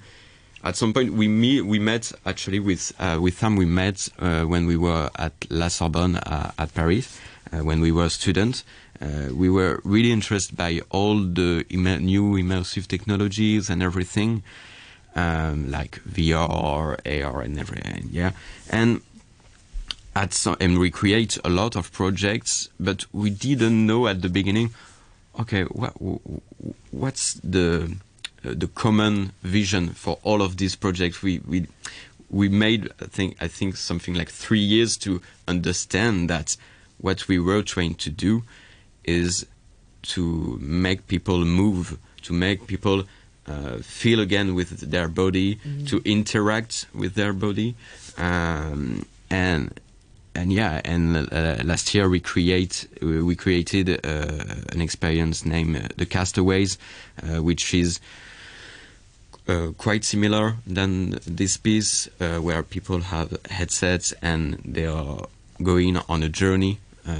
at 0.65 0.77
some 0.77 0.93
point 0.93 1.13
we 1.13 1.29
meet, 1.29 1.63
we 1.63 1.79
met 1.79 2.13
actually 2.25 2.59
with 2.59 2.93
uh, 2.99 3.19
with 3.21 3.39
Sam. 3.39 3.57
We 3.57 3.67
met 3.67 4.09
uh, 4.19 4.45
when 4.45 4.67
we 4.67 4.77
were 4.77 5.11
at 5.17 5.33
La 5.51 5.69
Sorbonne 5.69 6.17
uh, 6.17 6.53
at 6.59 6.75
Paris 6.75 7.21
uh, 7.53 7.59
when 7.59 7.81
we 7.81 7.93
were 7.93 8.09
students. 8.09 8.65
we 9.37 9.51
were 9.51 9.81
really 9.85 10.13
interested 10.13 10.57
by 10.57 10.81
all 10.91 11.17
the 11.21 11.67
new 11.69 12.37
immersive 12.43 12.87
technologies 12.87 13.69
and 13.69 13.83
everything 13.83 14.43
um, 15.15 15.71
like 15.71 16.01
VR, 16.09 16.99
AR, 17.05 17.41
and 17.41 17.59
everything. 17.59 18.09
Yeah, 18.11 18.33
and 18.71 19.01
at 20.17 20.33
some, 20.33 20.57
and 20.61 20.79
we 20.79 20.91
create 20.91 21.39
a 21.45 21.49
lot 21.49 21.77
of 21.77 21.93
projects, 21.93 22.69
but 22.79 23.05
we 23.13 23.31
didn't 23.31 23.87
know 23.87 24.07
at 24.07 24.23
the 24.23 24.29
beginning. 24.29 24.71
Okay, 25.39 25.65
what 25.65 25.93
what's 26.91 27.35
the 27.35 27.85
uh, 27.85 27.95
the 28.45 28.69
common 28.69 29.33
vision 29.43 29.89
for 29.91 30.19
all 30.23 30.43
of 30.43 30.57
these 30.57 30.77
projects? 30.77 31.23
We 31.23 31.41
we 31.47 31.67
we 32.31 32.49
made 32.49 32.91
I 33.01 33.07
think 33.07 33.37
I 33.41 33.49
think 33.49 33.77
something 33.77 34.15
like 34.15 34.31
three 34.31 34.61
years 34.61 34.97
to 34.99 35.21
understand 35.49 36.31
that 36.31 36.57
what 36.99 37.29
we 37.29 37.39
were 37.39 37.63
trying 37.63 37.95
to 37.95 38.11
do 38.11 38.43
is 39.05 39.47
to 40.03 40.59
make 40.61 41.07
people 41.07 41.45
move, 41.45 41.99
to 42.23 42.33
make 42.33 42.67
people 42.67 43.05
uh, 43.47 43.77
feel 43.79 44.21
again 44.21 44.55
with 44.55 44.91
their 44.91 45.09
body, 45.09 45.57
mm. 45.57 45.87
to 45.89 46.01
interact 46.05 46.87
with 46.95 47.15
their 47.15 47.33
body, 47.33 47.75
um, 48.17 49.05
and 49.31 49.81
and 50.35 50.53
yeah, 50.53 50.81
and 50.85 51.17
uh, 51.33 51.57
last 51.65 51.95
year 51.95 52.09
we 52.09 52.21
create 52.21 52.89
we 53.01 53.37
created 53.37 53.89
uh, 54.05 54.45
an 54.73 54.81
experience 54.81 55.45
named 55.45 55.77
uh, 55.77 55.89
the 55.97 56.07
Castaways, 56.07 56.79
uh, 57.23 57.43
which 57.43 57.75
is. 57.75 58.01
Uh, 59.47 59.73
quite 59.77 60.05
similar 60.05 60.57
than 60.67 61.19
this 61.27 61.59
piece, 61.59 62.09
where 62.19 62.63
people 62.63 63.01
have 63.01 63.37
headsets 63.51 64.15
and 64.23 64.59
they 64.65 64.87
are 64.87 65.27
going 65.63 65.99
on 66.09 66.23
a 66.23 66.29
journey 66.31 66.79
uh, 67.07 67.11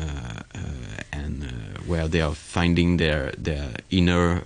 uh, 0.55 0.59
and 1.13 1.45
uh, 1.45 1.81
where 1.87 2.09
they 2.09 2.23
are 2.23 2.35
finding 2.35 2.97
their 2.97 3.33
their 3.37 3.69
inner 3.91 4.43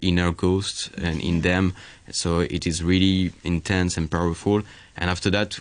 inner 0.00 0.32
ghost 0.32 0.90
and 0.96 1.20
in 1.20 1.42
them. 1.42 1.72
So 2.10 2.40
it 2.40 2.66
is 2.66 2.82
really 2.82 3.32
intense 3.44 3.96
and 3.96 4.10
powerful. 4.10 4.62
And 4.96 5.08
after 5.08 5.30
that, 5.30 5.60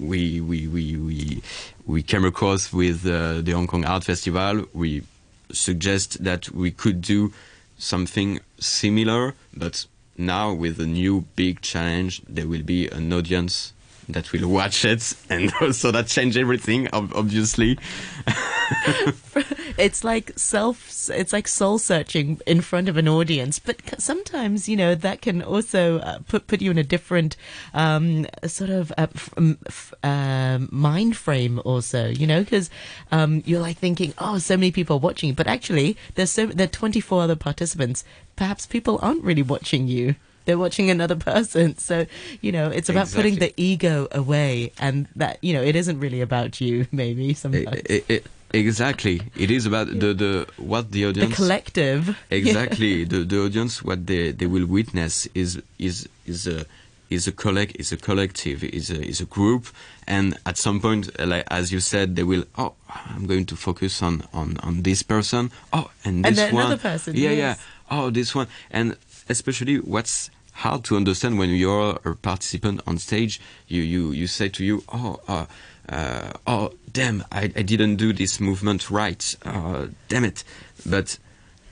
we 0.00 0.40
we 0.40 0.66
we 0.66 0.96
we 0.96 1.42
we 1.86 2.02
came 2.02 2.24
across 2.24 2.72
with 2.72 3.06
uh, 3.06 3.42
the 3.42 3.52
Hong 3.52 3.68
Kong 3.68 3.84
Art 3.84 4.02
Festival. 4.02 4.66
We 4.74 5.04
suggest 5.52 6.24
that 6.24 6.50
we 6.50 6.72
could 6.72 7.00
do 7.00 7.32
something 7.78 8.40
similar, 8.58 9.34
but 9.56 9.86
now 10.18 10.52
with 10.52 10.80
a 10.80 10.86
new 10.86 11.24
big 11.36 11.60
challenge, 11.62 12.22
there 12.28 12.46
will 12.46 12.62
be 12.62 12.88
an 12.88 13.12
audience 13.12 13.72
that 14.08 14.32
will 14.32 14.48
watch 14.48 14.84
it, 14.84 15.14
and 15.30 15.52
so 15.74 15.90
that 15.92 16.06
changed 16.08 16.36
everything. 16.36 16.88
Obviously, 16.92 17.78
it's 19.78 20.04
like 20.04 20.32
self. 20.36 21.08
It's 21.10 21.32
like 21.32 21.48
soul 21.48 21.78
searching 21.78 22.40
in 22.46 22.60
front 22.60 22.88
of 22.88 22.96
an 22.96 23.08
audience, 23.08 23.58
but 23.58 24.00
sometimes 24.00 24.68
you 24.68 24.76
know 24.76 24.94
that 24.94 25.22
can 25.22 25.42
also 25.42 26.00
uh, 26.00 26.18
put 26.26 26.46
put 26.46 26.60
you 26.60 26.70
in 26.70 26.78
a 26.78 26.82
different 26.82 27.36
um, 27.72 28.26
sort 28.46 28.70
of 28.70 28.92
uh, 28.98 29.06
f- 29.14 29.94
uh, 30.02 30.58
mind 30.70 31.16
frame. 31.16 31.60
Also, 31.64 32.08
you 32.08 32.26
know, 32.26 32.42
because 32.42 32.70
um, 33.12 33.42
you're 33.46 33.60
like 33.60 33.78
thinking, 33.78 34.12
oh, 34.18 34.38
so 34.38 34.56
many 34.56 34.72
people 34.72 34.96
are 34.96 35.00
watching, 35.00 35.32
but 35.32 35.46
actually, 35.46 35.96
there's 36.16 36.32
so 36.32 36.46
there 36.46 36.66
are 36.66 36.68
24 36.68 37.22
other 37.22 37.36
participants. 37.36 38.04
Perhaps 38.36 38.66
people 38.66 38.98
aren't 39.00 39.24
really 39.24 39.42
watching 39.42 39.88
you 39.88 40.16
they're 40.48 40.58
watching 40.58 40.88
another 40.88 41.16
person. 41.30 41.76
So, 41.76 42.06
you 42.40 42.52
know, 42.52 42.70
it's 42.70 42.88
about 42.88 43.08
exactly. 43.08 43.32
putting 43.32 43.38
the 43.38 43.52
ego 43.58 44.08
away 44.10 44.72
and 44.78 45.06
that, 45.14 45.38
you 45.42 45.52
know, 45.52 45.62
it 45.62 45.76
isn't 45.76 46.00
really 46.00 46.22
about 46.22 46.58
you, 46.58 46.86
maybe 46.92 47.34
sometimes. 47.34 47.82
It, 47.84 48.04
it, 48.08 48.26
exactly. 48.52 49.22
It 49.36 49.50
is 49.50 49.66
about 49.66 49.88
the, 49.88 50.14
the 50.14 50.46
what 50.56 50.92
the 50.92 51.06
audience 51.06 51.30
the 51.30 51.36
collective. 51.36 52.16
Exactly. 52.30 53.04
the 53.04 53.24
the 53.24 53.44
audience 53.44 53.82
what 53.82 54.06
they, 54.06 54.32
they 54.32 54.46
will 54.46 54.66
witness 54.66 55.28
is 55.34 55.62
is 55.78 56.08
is 56.26 56.46
a 56.46 56.64
is 57.10 57.26
a 57.26 57.32
collect 57.32 57.76
is 57.78 57.92
a 57.92 57.96
collective 57.96 58.62
is 58.64 58.90
a 58.90 59.00
is 59.02 59.20
a 59.20 59.24
group 59.24 59.68
and 60.06 60.36
at 60.44 60.58
some 60.58 60.80
point 60.80 61.08
like 61.18 61.44
as 61.50 61.72
you 61.72 61.80
said 61.80 62.16
they 62.16 62.22
will 62.22 62.44
oh 62.56 62.74
I'm 62.88 63.26
going 63.26 63.46
to 63.46 63.56
focus 63.56 64.02
on 64.02 64.22
on 64.32 64.58
on 64.58 64.82
this 64.82 65.02
person 65.02 65.50
oh 65.72 65.90
and 66.04 66.24
this 66.24 66.38
and 66.38 66.52
one 66.52 66.66
another 66.66 66.80
person 66.80 67.16
yeah 67.16 67.30
yes. 67.30 67.58
yeah 67.90 67.98
oh 67.98 68.10
this 68.10 68.34
one 68.34 68.46
and 68.70 68.96
especially 69.28 69.76
what's 69.76 70.30
hard 70.58 70.84
to 70.84 70.96
understand 70.96 71.38
when 71.38 71.50
you're 71.50 71.98
a 72.04 72.14
participant 72.16 72.80
on 72.86 72.98
stage. 72.98 73.40
You 73.66 73.82
you 73.82 74.12
you 74.12 74.26
say 74.26 74.48
to 74.48 74.64
you, 74.64 74.84
oh. 74.92 75.20
Uh, 75.26 75.46
uh, 75.88 76.32
oh 76.46 76.72
damn 76.92 77.24
I, 77.32 77.44
I 77.44 77.62
didn't 77.62 77.96
do 77.96 78.12
this 78.12 78.40
movement 78.40 78.90
right 78.90 79.36
uh, 79.42 79.86
damn 80.08 80.24
it 80.24 80.44
but 80.84 81.18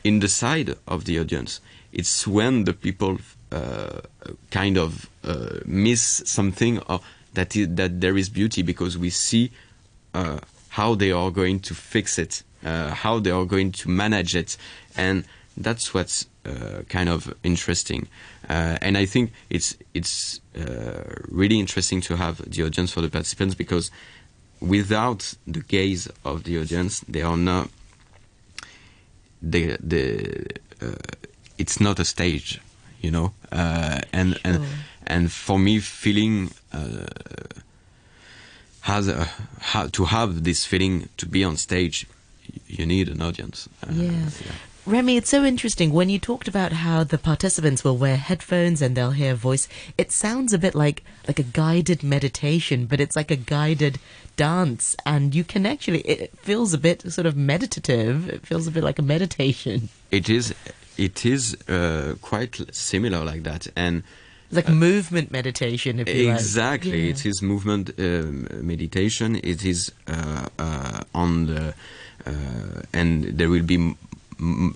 in 0.05 0.21
the 0.21 0.29
side 0.29 0.75
of 0.87 1.05
the 1.05 1.19
audience 1.19 1.61
it's 1.93 2.27
when 2.27 2.65
the 2.65 2.73
people 2.73 3.19
uh, 3.53 4.01
kind 4.51 4.79
of 4.79 5.09
uh, 5.23 5.61
miss 5.67 6.23
something 6.25 6.79
or 6.89 7.01
that 7.35 7.55
is, 7.57 7.75
that 7.75 8.01
there 8.01 8.17
is 8.17 8.31
beauty 8.31 8.63
because 8.63 8.97
we 8.97 9.11
see 9.11 9.51
uh, 10.15 10.39
how 10.71 10.95
they 10.95 11.13
are 11.13 11.31
going 11.31 11.61
to 11.61 11.75
fix 11.75 12.19
it 12.19 12.43
uh, 12.65 12.91
how 12.91 13.19
they 13.19 13.31
are 13.31 13.45
going 13.45 13.71
to 13.73 13.91
manage 13.91 14.35
it 14.35 14.57
and 14.97 15.25
that's 15.57 15.95
what's 15.95 16.27
uh, 16.45 16.83
kind 16.89 17.09
of 17.09 17.35
interesting. 17.43 18.09
Uh, 18.49 18.79
and 18.83 18.97
I 18.97 19.07
think 19.07 19.33
it's 19.51 19.77
it's 19.95 20.41
uh, 20.57 21.03
really 21.29 21.59
interesting 21.59 22.01
to 22.03 22.17
have 22.17 22.39
the 22.49 22.63
audience 22.63 22.93
for 22.93 23.01
the 23.01 23.09
participants 23.09 23.55
because 23.55 23.91
without 24.61 25.35
the 25.47 25.61
gaze 25.61 26.09
of 26.25 26.45
the 26.45 26.59
audience, 26.59 27.01
they 27.09 27.23
are 27.23 27.37
not. 27.37 27.69
The 29.43 29.77
the 29.81 30.47
uh, 30.83 30.95
it's 31.59 31.81
not 31.81 31.99
a 31.99 32.05
stage, 32.05 32.61
you 33.01 33.11
know, 33.11 33.33
uh, 33.53 34.01
and 34.13 34.33
sure. 34.33 34.41
and 34.45 34.67
and 35.07 35.33
for 35.33 35.59
me, 35.59 35.79
feeling 35.79 36.51
uh, 36.73 37.07
has 38.83 39.09
a, 39.09 39.29
ha, 39.61 39.89
to 39.93 40.05
have 40.05 40.45
this 40.45 40.65
feeling 40.65 41.09
to 41.17 41.27
be 41.27 41.45
on 41.45 41.57
stage, 41.57 42.07
you 42.67 42.87
need 42.87 43.09
an 43.09 43.21
audience. 43.21 43.69
yeah. 43.91 44.11
yeah. 44.11 44.53
Remi, 44.87 45.17
it's 45.17 45.31
so 45.31 45.45
interesting. 45.45 45.93
When 45.93 46.09
you 46.09 46.21
talked 46.21 46.47
about 46.47 46.71
how 46.71 47.03
the 47.03 47.19
participants 47.19 47.83
will 47.83 47.97
wear 47.97 48.17
headphones 48.17 48.81
and 48.81 48.97
they'll 48.97 49.11
hear 49.11 49.33
a 49.33 49.37
voice, 49.37 49.67
it 49.99 50.13
sounds 50.13 50.53
a 50.53 50.59
bit 50.59 50.77
like 50.77 51.03
like 51.27 51.41
a 51.41 51.43
guided 51.43 52.05
meditation, 52.05 52.87
but 52.87 53.01
it's 53.01 53.17
like 53.17 53.33
a 53.33 53.37
guided 53.37 53.99
dance, 54.37 54.95
and 55.05 55.35
you 55.35 55.43
can 55.43 55.67
actually. 55.67 56.03
It 56.03 56.39
feels 56.39 56.73
a 56.73 56.79
bit 56.79 57.03
sort 57.13 57.27
of 57.27 57.37
meditative. 57.37 58.29
It 58.29 58.47
feels 58.47 58.69
a 58.69 58.71
bit 58.71 58.85
like 58.85 59.01
a 59.01 59.03
meditation. 59.03 59.89
It 60.13 60.31
is. 60.31 60.55
It 60.97 61.27
is 61.27 61.57
uh, 61.69 62.15
quite 62.23 62.73
similar 62.73 63.25
like 63.25 63.43
that, 63.43 63.67
and 63.75 64.05
It's 64.47 64.55
like 64.55 64.69
movement 64.69 65.33
meditation, 65.33 65.99
if 65.99 66.09
you 66.09 66.29
like. 66.29 66.39
Exactly, 66.39 67.03
Yeah. 67.03 67.11
it 67.11 67.27
is 67.27 67.43
movement 67.43 67.91
um, 67.99 68.47
meditation. 68.63 69.35
It 69.43 69.65
is 69.65 69.91
uh, 70.07 70.47
uh, 70.61 71.01
on 71.13 71.47
the, 71.47 71.75
uh, 72.25 72.83
and 72.93 73.25
there 73.37 73.51
will 73.51 73.65
be 73.65 73.97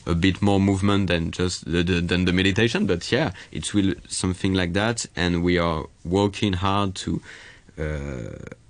a 0.07 0.15
bit 0.15 0.41
more 0.41 0.59
movement 0.59 1.09
than 1.09 1.31
just 1.31 1.71
the, 1.71 1.83
the, 1.83 2.01
than 2.01 2.25
the 2.25 2.33
meditation. 2.33 2.87
But 2.87 3.11
yeah, 3.13 3.33
it 3.53 3.75
will 3.75 3.95
something 4.09 4.55
like 4.55 4.73
that, 4.75 5.07
and 5.17 5.43
we 5.43 5.59
are 5.59 5.87
working 6.05 6.55
hard 6.55 6.95
to 6.97 7.23
uh, 7.79 7.83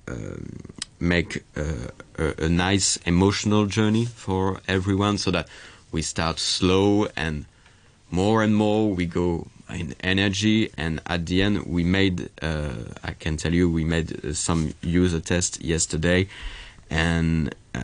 um, 0.08 0.60
make 0.98 1.44
uh, 1.56 1.88
a, 2.18 2.44
a 2.44 2.48
nice 2.48 2.96
emotional 3.06 3.66
journey 3.66 4.04
for 4.04 4.60
everyone, 4.66 5.18
so 5.18 5.30
that 5.30 5.48
we 5.92 6.02
start 6.02 6.38
slow 6.38 7.06
and 7.16 7.46
more 8.10 8.42
and 8.42 8.56
more 8.56 8.92
we 8.92 9.06
go 9.06 9.46
in 9.72 9.94
energy 10.00 10.70
and 10.76 11.00
at 11.06 11.26
the 11.26 11.42
end 11.42 11.64
we 11.64 11.84
made 11.84 12.28
uh, 12.42 12.72
i 13.04 13.12
can 13.12 13.36
tell 13.36 13.54
you 13.54 13.70
we 13.70 13.84
made 13.84 14.24
uh, 14.24 14.32
some 14.32 14.74
user 14.82 15.20
test 15.20 15.62
yesterday 15.62 16.26
and 16.90 17.54
uh, 17.74 17.82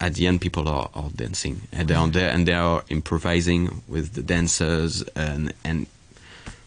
at 0.00 0.14
the 0.14 0.26
end 0.26 0.40
people 0.40 0.68
are, 0.68 0.90
are 0.94 1.10
dancing 1.14 1.62
and 1.72 1.88
they're 1.88 1.98
on 1.98 2.12
there 2.12 2.30
and 2.30 2.46
they 2.46 2.52
are 2.52 2.84
improvising 2.90 3.82
with 3.88 4.12
the 4.14 4.22
dancers 4.22 5.02
and 5.14 5.52
and 5.64 5.86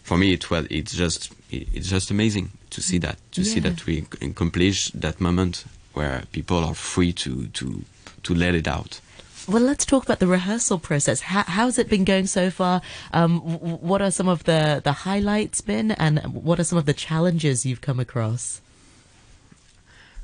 for 0.04 0.18
me 0.18 0.34
it 0.34 0.50
was 0.50 0.66
it's 0.70 0.96
just 0.96 1.32
it's 1.52 1.90
just 1.90 2.12
amazing 2.12 2.50
to 2.70 2.82
see 2.82 2.98
that 2.98 3.18
to 3.32 3.44
see 3.44 3.60
that 3.60 3.86
we 3.86 4.06
accomplish 4.22 4.90
that 4.92 5.20
moment 5.20 5.66
where 5.94 6.24
people 6.32 6.64
are 6.64 6.76
free 6.76 7.12
to 7.14 7.48
to 7.48 7.84
to 8.24 8.34
let 8.34 8.56
it 8.56 8.68
out 8.68 9.00
Well, 9.48 9.64
let's 9.64 9.86
talk 9.86 10.04
about 10.04 10.20
the 10.20 10.28
rehearsal 10.28 10.78
process. 10.78 11.22
How, 11.22 11.42
how's 11.42 11.80
it 11.80 11.90
been 11.90 12.06
going 12.06 12.28
so 12.28 12.52
far? 12.52 12.82
Um, 13.14 13.40
what 13.82 14.00
are 14.00 14.12
some 14.12 14.28
of 14.30 14.44
the, 14.44 14.80
the 14.84 14.92
highlights 14.92 15.62
been, 15.62 15.90
and 15.98 16.20
what 16.34 16.60
are 16.60 16.64
some 16.64 16.78
of 16.78 16.86
the 16.86 16.94
challenges 16.94 17.66
you've 17.66 17.82
come 17.82 18.00
across? 18.00 18.62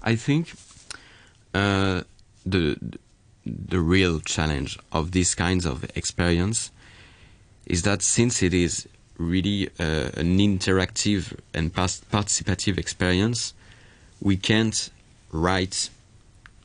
I 0.03 0.15
think 0.15 0.53
uh, 1.55 2.03
the 2.45 2.77
the 3.45 3.79
real 3.79 4.19
challenge 4.19 4.77
of 4.91 5.11
these 5.11 5.35
kinds 5.35 5.65
of 5.65 5.85
experience 5.95 6.71
is 7.67 7.83
that 7.83 8.01
since 8.01 8.41
it 8.41 8.53
is 8.53 8.87
really 9.17 9.69
uh, 9.79 10.09
an 10.17 10.39
interactive 10.39 11.37
and 11.53 11.73
participative 11.73 12.77
experience, 12.77 13.53
we 14.19 14.35
can't 14.35 14.89
write 15.31 15.89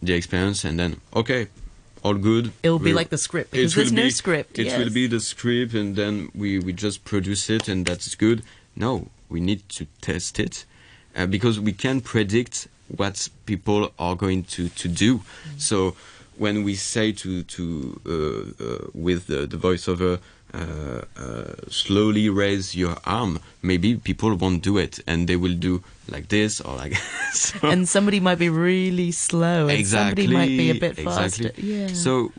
the 0.03 0.15
experience 0.15 0.65
and 0.65 0.79
then 0.79 1.01
okay, 1.15 1.49
all 2.03 2.15
good. 2.15 2.53
It 2.63 2.71
will 2.71 2.79
be 2.79 2.93
like 2.93 3.11
the 3.11 3.19
script 3.19 3.51
because 3.51 3.75
there's 3.75 3.93
no 3.93 4.05
be- 4.05 4.11
script. 4.11 4.59
It 4.59 4.67
yes. 4.67 4.79
will 4.79 4.91
be 4.91 5.07
the 5.07 5.21
script, 5.21 5.75
and 5.75 5.97
then 5.97 6.31
we, 6.35 6.59
we 6.59 6.73
just 6.73 7.05
produce 7.05 7.51
it, 7.51 7.69
and 7.69 7.85
that's 7.85 8.15
good. 8.15 8.43
No, 8.75 9.09
we 9.29 9.41
need 9.41 9.69
to 9.71 9.87
test 10.01 10.41
it 10.41 10.65
uh, 11.15 11.27
because 11.27 11.61
we 11.61 11.73
can 11.73 12.01
predict 12.01 12.69
what 12.97 13.29
people 13.47 13.93
are 13.99 14.15
going 14.15 14.45
to, 14.45 14.69
to 14.69 14.89
do. 14.89 15.19
Mm. 15.19 15.23
So 15.59 15.97
when 16.39 16.65
we 16.65 16.75
say 16.75 17.13
to 17.13 17.43
to 17.43 18.01
uh, 18.07 18.65
uh, 18.65 18.79
with 18.95 19.27
the, 19.27 19.47
the 19.47 19.57
voiceover. 19.57 20.21
Uh, 20.53 21.03
uh, 21.17 21.55
slowly 21.69 22.29
raise 22.29 22.75
your 22.75 22.97
arm. 23.05 23.39
Maybe 23.63 23.95
people 23.95 24.35
won't 24.35 24.65
do 24.65 24.79
it, 24.79 24.99
and 25.07 25.29
they 25.29 25.37
will 25.37 25.55
do 25.55 25.85
like 26.09 26.27
this 26.27 26.61
or 26.61 26.75
like. 26.75 26.97
so 27.33 27.69
and 27.69 27.89
somebody 27.89 28.19
might 28.19 28.41
be 28.41 28.49
really 28.49 29.13
slow, 29.13 29.69
and 29.69 29.79
exactly 29.79 30.25
somebody 30.25 30.37
might 30.37 30.49
be 30.49 30.71
a 30.71 30.75
bit 30.75 30.99
exactly. 30.99 31.51
faster. 31.51 31.61
Yeah. 31.63 31.87
So 31.87 32.33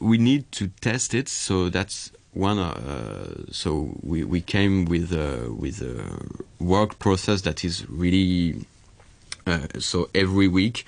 we 0.00 0.18
need 0.18 0.50
to 0.52 0.68
test 0.80 1.14
it. 1.14 1.28
So 1.28 1.68
that's 1.68 2.10
one. 2.32 2.58
Uh, 2.58 3.44
so 3.50 3.96
we, 4.02 4.24
we 4.24 4.40
came 4.40 4.84
with 4.84 5.12
a, 5.12 5.52
with 5.52 5.82
a 5.82 6.64
work 6.64 6.98
process 6.98 7.42
that 7.42 7.64
is 7.64 7.88
really. 7.88 8.64
Uh, 9.48 9.66
so 9.78 10.10
every 10.14 10.46
week 10.46 10.84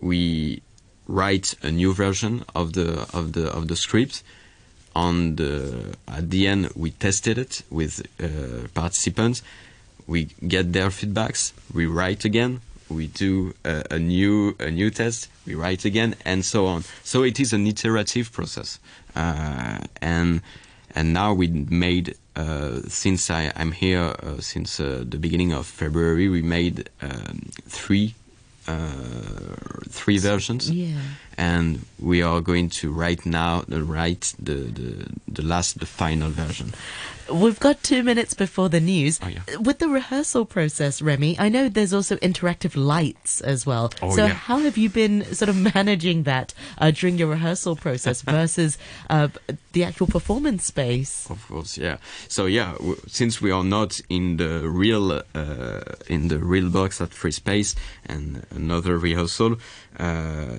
we 0.00 0.62
write 1.06 1.54
a 1.62 1.70
new 1.70 1.92
version 1.92 2.44
of 2.54 2.72
the 2.72 3.06
of 3.12 3.34
the 3.34 3.52
of 3.52 3.68
the 3.68 3.76
script. 3.76 4.22
On 4.96 5.36
the 5.36 5.96
at 6.08 6.30
the 6.30 6.46
end, 6.46 6.70
we 6.74 6.92
tested 6.92 7.36
it 7.36 7.62
with 7.70 8.00
uh, 8.18 8.68
participants. 8.72 9.42
We 10.06 10.28
get 10.48 10.72
their 10.72 10.88
feedbacks. 10.88 11.52
We 11.74 11.84
write 11.86 12.24
again. 12.24 12.62
We 12.88 13.06
do 13.08 13.54
a, 13.64 13.84
a 13.90 13.98
new 13.98 14.56
a 14.58 14.70
new 14.70 14.90
test. 14.90 15.28
We 15.46 15.54
write 15.54 15.84
again, 15.84 16.16
and 16.24 16.42
so 16.42 16.66
on. 16.66 16.84
So 17.04 17.22
it 17.22 17.38
is 17.38 17.52
an 17.52 17.66
iterative 17.66 18.32
process. 18.32 18.80
Uh, 19.14 19.78
and 20.00 20.40
and 20.94 21.12
now 21.12 21.34
we 21.34 21.48
made 21.48 22.16
since 22.88 23.30
I, 23.30 23.52
I'm 23.56 23.72
here 23.72 24.14
uh, 24.22 24.40
since 24.40 24.80
uh, 24.80 25.04
the 25.06 25.18
beginning 25.18 25.52
of 25.52 25.66
February, 25.66 26.28
we 26.28 26.42
made 26.42 26.88
um, 27.02 27.50
three 27.66 28.14
uh, 28.68 29.56
three 29.88 30.18
versions 30.18 30.70
yeah. 30.70 30.94
And 31.40 31.86
we 31.98 32.20
are 32.20 32.42
going 32.42 32.68
to 32.80 32.92
write 32.92 33.24
now 33.24 33.64
uh, 33.72 33.80
write 33.80 34.34
the, 34.38 34.58
the 34.78 35.06
the 35.26 35.42
last 35.42 35.80
the 35.80 35.86
final 35.86 36.28
version 36.28 36.74
We've 37.32 37.60
got 37.60 37.82
two 37.82 38.02
minutes 38.02 38.34
before 38.34 38.68
the 38.68 38.80
news. 38.80 39.20
Oh, 39.22 39.28
yeah. 39.28 39.42
With 39.60 39.78
the 39.78 39.88
rehearsal 39.88 40.44
process, 40.44 41.00
Remi, 41.00 41.38
I 41.38 41.48
know 41.48 41.68
there's 41.68 41.94
also 41.94 42.16
interactive 42.16 42.74
lights 42.76 43.40
as 43.40 43.64
well. 43.64 43.92
Oh, 44.02 44.14
so, 44.16 44.26
yeah. 44.26 44.32
how 44.32 44.58
have 44.58 44.76
you 44.76 44.88
been 44.90 45.24
sort 45.32 45.48
of 45.48 45.56
managing 45.74 46.24
that 46.24 46.54
uh, 46.78 46.90
during 46.90 47.18
your 47.18 47.28
rehearsal 47.28 47.76
process 47.76 48.22
versus 48.36 48.78
uh, 49.08 49.28
the 49.72 49.84
actual 49.84 50.08
performance 50.08 50.64
space? 50.64 51.30
of 51.30 51.46
course 51.46 51.78
yeah 51.78 51.96
so 52.28 52.46
yeah 52.46 52.72
w- 52.72 53.00
since 53.06 53.40
we 53.40 53.50
are 53.50 53.64
not 53.64 54.00
in 54.08 54.36
the 54.36 54.68
real 54.68 55.22
uh, 55.34 55.80
in 56.08 56.28
the 56.28 56.38
real 56.38 56.68
box 56.68 57.00
at 57.00 57.12
free 57.12 57.30
space 57.30 57.74
and 58.06 58.44
another 58.50 58.98
rehearsal 58.98 59.56
uh, 59.98 60.56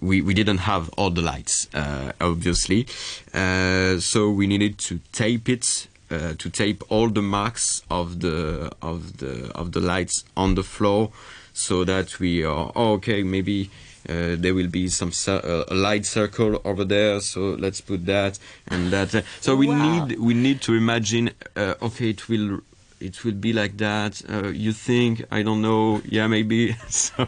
we, 0.00 0.20
we 0.22 0.34
didn't 0.34 0.58
have 0.58 0.88
all 0.96 1.10
the 1.10 1.22
lights 1.22 1.68
uh, 1.74 2.12
obviously 2.20 2.86
uh, 3.34 3.98
so 4.00 4.30
we 4.30 4.46
needed 4.46 4.78
to 4.78 4.98
tape 5.12 5.48
it 5.48 5.86
uh, 6.10 6.34
to 6.38 6.50
tape 6.50 6.82
all 6.88 7.08
the 7.08 7.22
marks 7.22 7.82
of 7.90 8.20
the 8.20 8.70
of 8.82 9.18
the 9.18 9.50
of 9.54 9.72
the 9.72 9.80
lights 9.80 10.24
on 10.36 10.54
the 10.54 10.62
floor 10.62 11.10
so 11.52 11.84
that 11.84 12.18
we 12.20 12.42
are 12.44 12.72
oh, 12.74 12.92
okay 12.94 13.22
maybe 13.22 13.70
uh, 14.08 14.34
there 14.38 14.54
will 14.54 14.66
be 14.68 14.88
some 14.88 15.12
uh, 15.28 15.64
a 15.68 15.74
light 15.74 16.06
circle 16.06 16.60
over 16.64 16.84
there 16.84 17.20
so 17.20 17.40
let's 17.58 17.80
put 17.80 18.06
that 18.06 18.38
and 18.68 18.90
that 18.92 19.14
Uh, 19.14 19.22
so 19.40 19.54
we 19.54 19.66
Wow. 19.66 20.06
need 20.06 20.18
we 20.18 20.34
need 20.34 20.60
to 20.62 20.74
imagine 20.74 21.30
uh, 21.54 21.74
okay 21.82 22.10
it 22.10 22.28
will 22.28 22.60
it 23.00 23.24
will 23.24 23.32
be 23.40 23.52
like 23.52 23.76
that 23.78 24.22
uh, 24.28 24.48
you 24.48 24.72
think 24.72 25.24
i 25.30 25.42
don't 25.42 25.62
know 25.62 26.00
yeah 26.04 26.26
maybe 26.26 26.72
so 26.88 27.26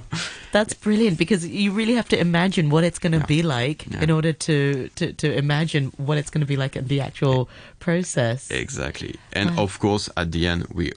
That's 0.53 0.75
brilliant 0.75 1.17
because 1.19 1.47
you 1.47 1.73
really 1.73 1.95
have 1.95 2.09
to 2.11 2.19
imagine 2.21 2.69
what 2.69 2.85
it's 2.85 2.99
going 2.99 3.13
to 3.13 3.19
Yeah. 3.19 3.27
be 3.27 3.43
like 3.43 3.87
Yeah. 3.91 4.03
in 4.03 4.11
order 4.11 4.33
to, 4.35 4.89
to, 4.97 5.13
to 5.15 5.33
imagine 5.33 5.93
what 5.97 6.19
it's 6.19 6.29
going 6.31 6.43
to 6.43 6.47
be 6.47 6.57
like 6.57 6.77
in 6.77 6.87
the 6.89 7.01
actual 7.01 7.49
process. 7.81 8.51
exactly 8.51 9.15
and 9.33 9.51
Wow. 9.57 9.63
of 9.65 9.79
course 9.79 10.09
at 10.17 10.31
the 10.33 10.47
end 10.47 10.67
we 10.75 10.93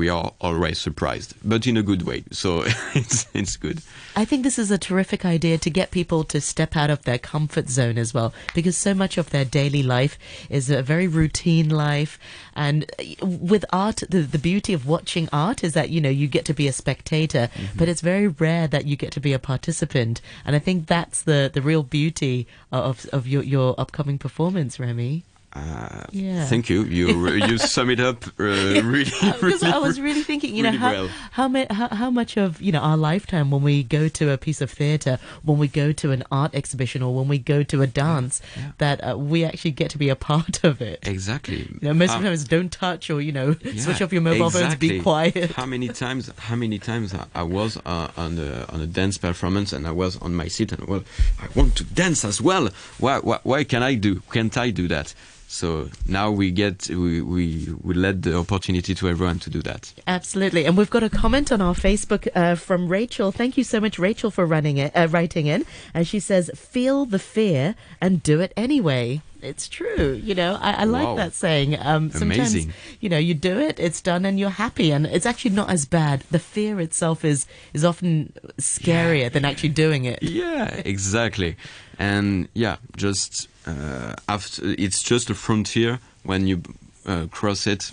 we 0.00 0.08
are 0.08 0.32
always 0.40 0.78
surprised 0.78 1.34
but 1.44 1.66
in 1.66 1.76
a 1.76 1.84
good 1.90 2.02
way 2.10 2.20
so 2.42 2.50
it's 3.00 3.26
it's 3.40 3.56
good 3.56 3.78
I 4.16 4.24
think 4.24 4.42
this 4.42 4.58
is 4.58 4.70
a 4.70 4.78
terrific 4.78 5.24
idea 5.24 5.56
to 5.58 5.70
get 5.70 5.92
people 5.92 6.24
to 6.24 6.40
step 6.40 6.76
out 6.76 6.90
of 6.90 7.04
their 7.04 7.18
comfort 7.18 7.68
zone 7.68 7.96
as 7.96 8.12
well, 8.12 8.34
because 8.54 8.76
so 8.76 8.92
much 8.92 9.16
of 9.16 9.30
their 9.30 9.44
daily 9.44 9.82
life 9.82 10.18
is 10.48 10.68
a 10.68 10.82
very 10.82 11.06
routine 11.06 11.68
life. 11.68 12.18
And 12.56 12.90
uh, 12.98 13.26
with 13.26 13.64
art, 13.72 14.02
the, 14.08 14.22
the 14.22 14.38
beauty 14.38 14.72
of 14.72 14.86
watching 14.86 15.28
art 15.32 15.62
is 15.62 15.74
that, 15.74 15.90
you 15.90 16.00
know, 16.00 16.10
you 16.10 16.26
get 16.26 16.44
to 16.46 16.54
be 16.54 16.66
a 16.66 16.72
spectator, 16.72 17.48
but 17.76 17.88
it's 17.88 18.00
very 18.00 18.26
rare 18.26 18.66
that 18.66 18.84
you 18.84 18.96
get 18.96 19.12
to 19.12 19.20
be 19.20 19.32
a 19.32 19.38
participant. 19.38 20.20
And 20.44 20.56
I 20.56 20.58
think 20.58 20.86
that's 20.86 21.22
the, 21.22 21.50
the 21.52 21.62
real 21.62 21.84
beauty 21.84 22.48
of, 22.72 23.06
of 23.12 23.28
your, 23.28 23.44
your 23.44 23.74
upcoming 23.78 24.18
performance, 24.18 24.80
Remi. 24.80 25.24
Uh, 25.52 26.04
Yeah. 26.12 26.46
thank 26.46 26.70
you 26.70 26.84
you 26.84 27.26
you 27.48 27.58
sum 27.58 27.90
it 27.90 27.98
up 28.00 28.24
uh, 28.38 28.44
really 28.44 29.04
Because 29.20 29.62
really 29.62 29.72
I 29.72 29.78
was 29.78 30.00
really 30.00 30.22
thinking, 30.22 30.54
you 30.54 30.62
know, 30.62 30.72
how, 30.72 30.92
well. 30.92 31.08
how, 31.32 31.48
ma- 31.48 31.66
how 31.70 31.88
how 31.88 32.10
much 32.10 32.36
of 32.36 32.60
you 32.62 32.70
know 32.72 32.78
our 32.80 32.96
lifetime 32.96 33.50
when 33.50 33.62
we 33.62 33.82
go 33.82 34.08
to 34.08 34.30
a 34.30 34.38
piece 34.38 34.60
of 34.60 34.70
theatre, 34.70 35.18
when 35.42 35.58
we 35.58 35.66
go 35.66 35.92
to 35.92 36.12
an 36.12 36.22
art 36.30 36.54
exhibition, 36.54 37.02
or 37.02 37.14
when 37.14 37.26
we 37.26 37.38
go 37.38 37.62
to 37.64 37.82
a 37.82 37.86
dance, 37.86 38.40
yeah. 38.56 38.72
that 38.78 39.00
uh, 39.08 39.18
we 39.18 39.44
actually 39.44 39.72
get 39.72 39.90
to 39.90 39.98
be 39.98 40.08
a 40.08 40.16
part 40.16 40.62
of 40.64 40.80
it. 40.80 41.00
exactly 41.06 41.66
You 41.80 41.88
know, 41.88 41.94
most 41.94 42.14
of 42.14 42.22
the 42.22 42.28
times, 42.28 42.44
don't 42.44 42.70
touch 42.70 43.10
or 43.10 43.20
you 43.20 43.32
know, 43.32 43.56
Yeah, 43.64 43.82
switch 43.82 44.02
off 44.02 44.12
your 44.12 44.22
mobile 44.22 44.50
phones, 44.50 44.76
be 44.76 45.00
quiet. 45.00 45.52
How 45.52 45.66
many 45.66 45.88
times? 45.88 46.30
How 46.38 46.56
many 46.56 46.78
times 46.78 47.12
I, 47.14 47.26
I 47.34 47.42
was 47.42 47.76
uh, 47.84 48.08
on 48.16 48.38
a 48.38 48.66
on 48.72 48.80
a 48.80 48.86
dance 48.86 49.18
performance 49.18 49.72
and 49.72 49.86
I 49.86 49.92
was 49.92 50.16
on 50.22 50.34
my 50.34 50.48
seat 50.48 50.72
and 50.72 50.86
well, 50.86 51.02
I 51.40 51.48
want 51.56 51.76
to 51.76 51.84
dance 51.84 52.24
as 52.24 52.40
well. 52.40 52.68
Why 52.98 53.18
why, 53.18 53.38
why 53.42 53.64
can 53.64 53.82
I 53.82 53.94
do? 53.94 54.22
Can't 54.32 54.56
I 54.56 54.70
do 54.70 54.86
that? 54.88 55.14
So 55.52 55.90
now 56.06 56.30
we 56.30 56.52
get 56.52 56.88
we, 56.88 57.20
we 57.20 57.66
we 57.82 57.94
let 57.94 58.22
the 58.22 58.36
opportunity 58.36 58.94
to 58.94 59.08
everyone 59.08 59.40
to 59.40 59.50
do 59.50 59.60
that. 59.62 59.92
Absolutely, 60.06 60.64
and 60.64 60.76
we've 60.76 60.88
got 60.88 61.02
a 61.02 61.10
comment 61.10 61.50
on 61.50 61.60
our 61.60 61.74
Facebook 61.74 62.28
uh, 62.36 62.54
from 62.54 62.86
Rachel. 62.86 63.32
Thank 63.32 63.58
you 63.58 63.64
so 63.64 63.80
much, 63.80 63.98
Rachel, 63.98 64.30
for 64.30 64.46
running 64.46 64.78
it, 64.78 64.92
uh, 64.94 65.08
writing 65.10 65.46
in. 65.48 65.66
And 65.92 66.06
she 66.06 66.20
says, 66.20 66.52
"Feel 66.54 67.04
the 67.04 67.18
fear 67.18 67.74
and 68.00 68.22
do 68.22 68.38
it 68.40 68.52
anyway." 68.56 69.22
It's 69.42 69.68
true, 69.68 70.20
you 70.22 70.34
know. 70.34 70.58
I, 70.60 70.72
I 70.72 70.84
like 70.84 71.04
Wow. 71.04 71.16
that 71.16 71.32
saying. 71.34 71.78
Um, 71.78 72.10
sometimes, 72.10 72.54
Amazing. 72.54 72.72
you 73.00 73.08
know, 73.08 73.18
you 73.18 73.34
do 73.34 73.58
it, 73.58 73.78
it's 73.80 74.00
done, 74.00 74.24
and 74.24 74.38
you're 74.38 74.50
happy, 74.50 74.90
and 74.92 75.06
it's 75.06 75.26
actually 75.26 75.52
not 75.54 75.70
as 75.70 75.84
bad. 75.86 76.22
The 76.30 76.38
fear 76.38 76.80
itself 76.80 77.24
is 77.24 77.46
is 77.74 77.84
often 77.84 78.32
scarier 78.58 79.30
than 79.32 79.44
actually 79.44 79.70
doing 79.70 80.04
it. 80.04 80.22
Yeah, 80.22 80.66
exactly. 80.84 81.56
And 81.98 82.48
yeah, 82.54 82.76
just 82.96 83.48
uh, 83.66 84.14
after 84.28 84.62
it's 84.78 85.02
just 85.02 85.30
a 85.30 85.34
frontier. 85.34 85.98
When 86.22 86.46
you 86.46 86.62
uh, 87.06 87.26
cross 87.30 87.66
it, 87.66 87.92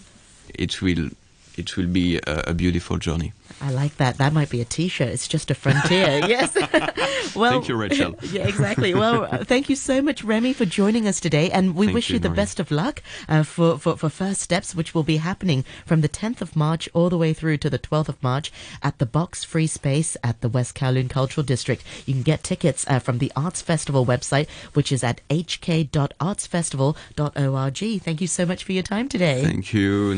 it 0.54 0.82
will 0.82 1.10
it 1.58 1.76
will 1.76 1.88
be 1.88 2.17
a, 2.17 2.43
a 2.48 2.54
beautiful 2.54 2.98
journey. 2.98 3.34
I 3.60 3.72
like 3.72 3.98
that. 3.98 4.17
That 4.17 4.34
might 4.34 4.50
be 4.50 4.62
a 4.62 4.65
T-shirt. 4.65 5.10
It's 5.10 5.28
just 5.28 5.50
a 5.50 5.56
frontier. 5.56 6.22
yes. 6.28 6.56
well, 7.36 7.52
Thank 7.52 7.67
you, 7.67 7.76
Rachel. 7.76 8.15
yeah, 8.32 8.48
exactly. 8.48 8.93
Well, 8.93 9.24
uh, 9.24 9.43
thank 9.43 9.70
you 9.70 9.76
so 9.76 10.02
much, 10.02 10.24
Remi, 10.24 10.54
for 10.54 10.65
joining 10.65 11.08
us 11.08 11.20
today, 11.20 11.50
and 11.50 11.76
we 11.76 11.88
Thank 11.88 11.96
wish 11.96 12.10
you, 12.10 12.15
you, 12.15 12.20
the 12.20 12.30
best 12.30 12.60
of 12.60 12.72
luck 12.72 13.02
uh, 13.28 13.43
for, 13.43 13.80
for 13.80 13.98
for 13.98 14.10
first 14.10 14.41
steps, 14.41 14.76
which 14.76 14.93
will 14.93 15.04
be 15.04 15.17
happening 15.17 15.65
from 15.86 16.02
the 16.02 16.10
10th 16.10 16.41
of 16.41 16.56
March 16.56 16.88
all 16.93 17.10
the 17.10 17.17
way 17.17 17.34
through 17.34 17.58
to 17.58 17.70
the 17.70 17.80
12th 17.80 18.10
of 18.10 18.22
March 18.22 18.52
at 18.84 19.00
the 19.00 19.06
Box 19.06 19.43
Free 19.43 19.67
Space 19.67 20.15
at 20.24 20.41
the 20.41 20.50
West 20.50 20.76
Kowloon 20.76 21.10
Cultural 21.10 21.43
District. 21.43 21.84
You 22.06 22.13
can 22.13 22.24
get 22.24 22.43
tickets 22.43 22.86
uh, 22.88 23.00
from 23.00 23.17
the 23.17 23.32
Arts 23.36 23.62
Festival 23.62 24.06
website, 24.06 24.48
which 24.74 24.91
is 24.91 25.04
at 25.04 25.22
hk.artsfestival.org. 25.30 28.02
Thank 28.02 28.22
you 28.22 28.28
so 28.28 28.46
much 28.46 28.63
for 28.63 28.74
your 28.74 28.84
time 28.84 29.10
today. 29.10 29.41
Thank 29.43 29.74
you. 29.74 30.13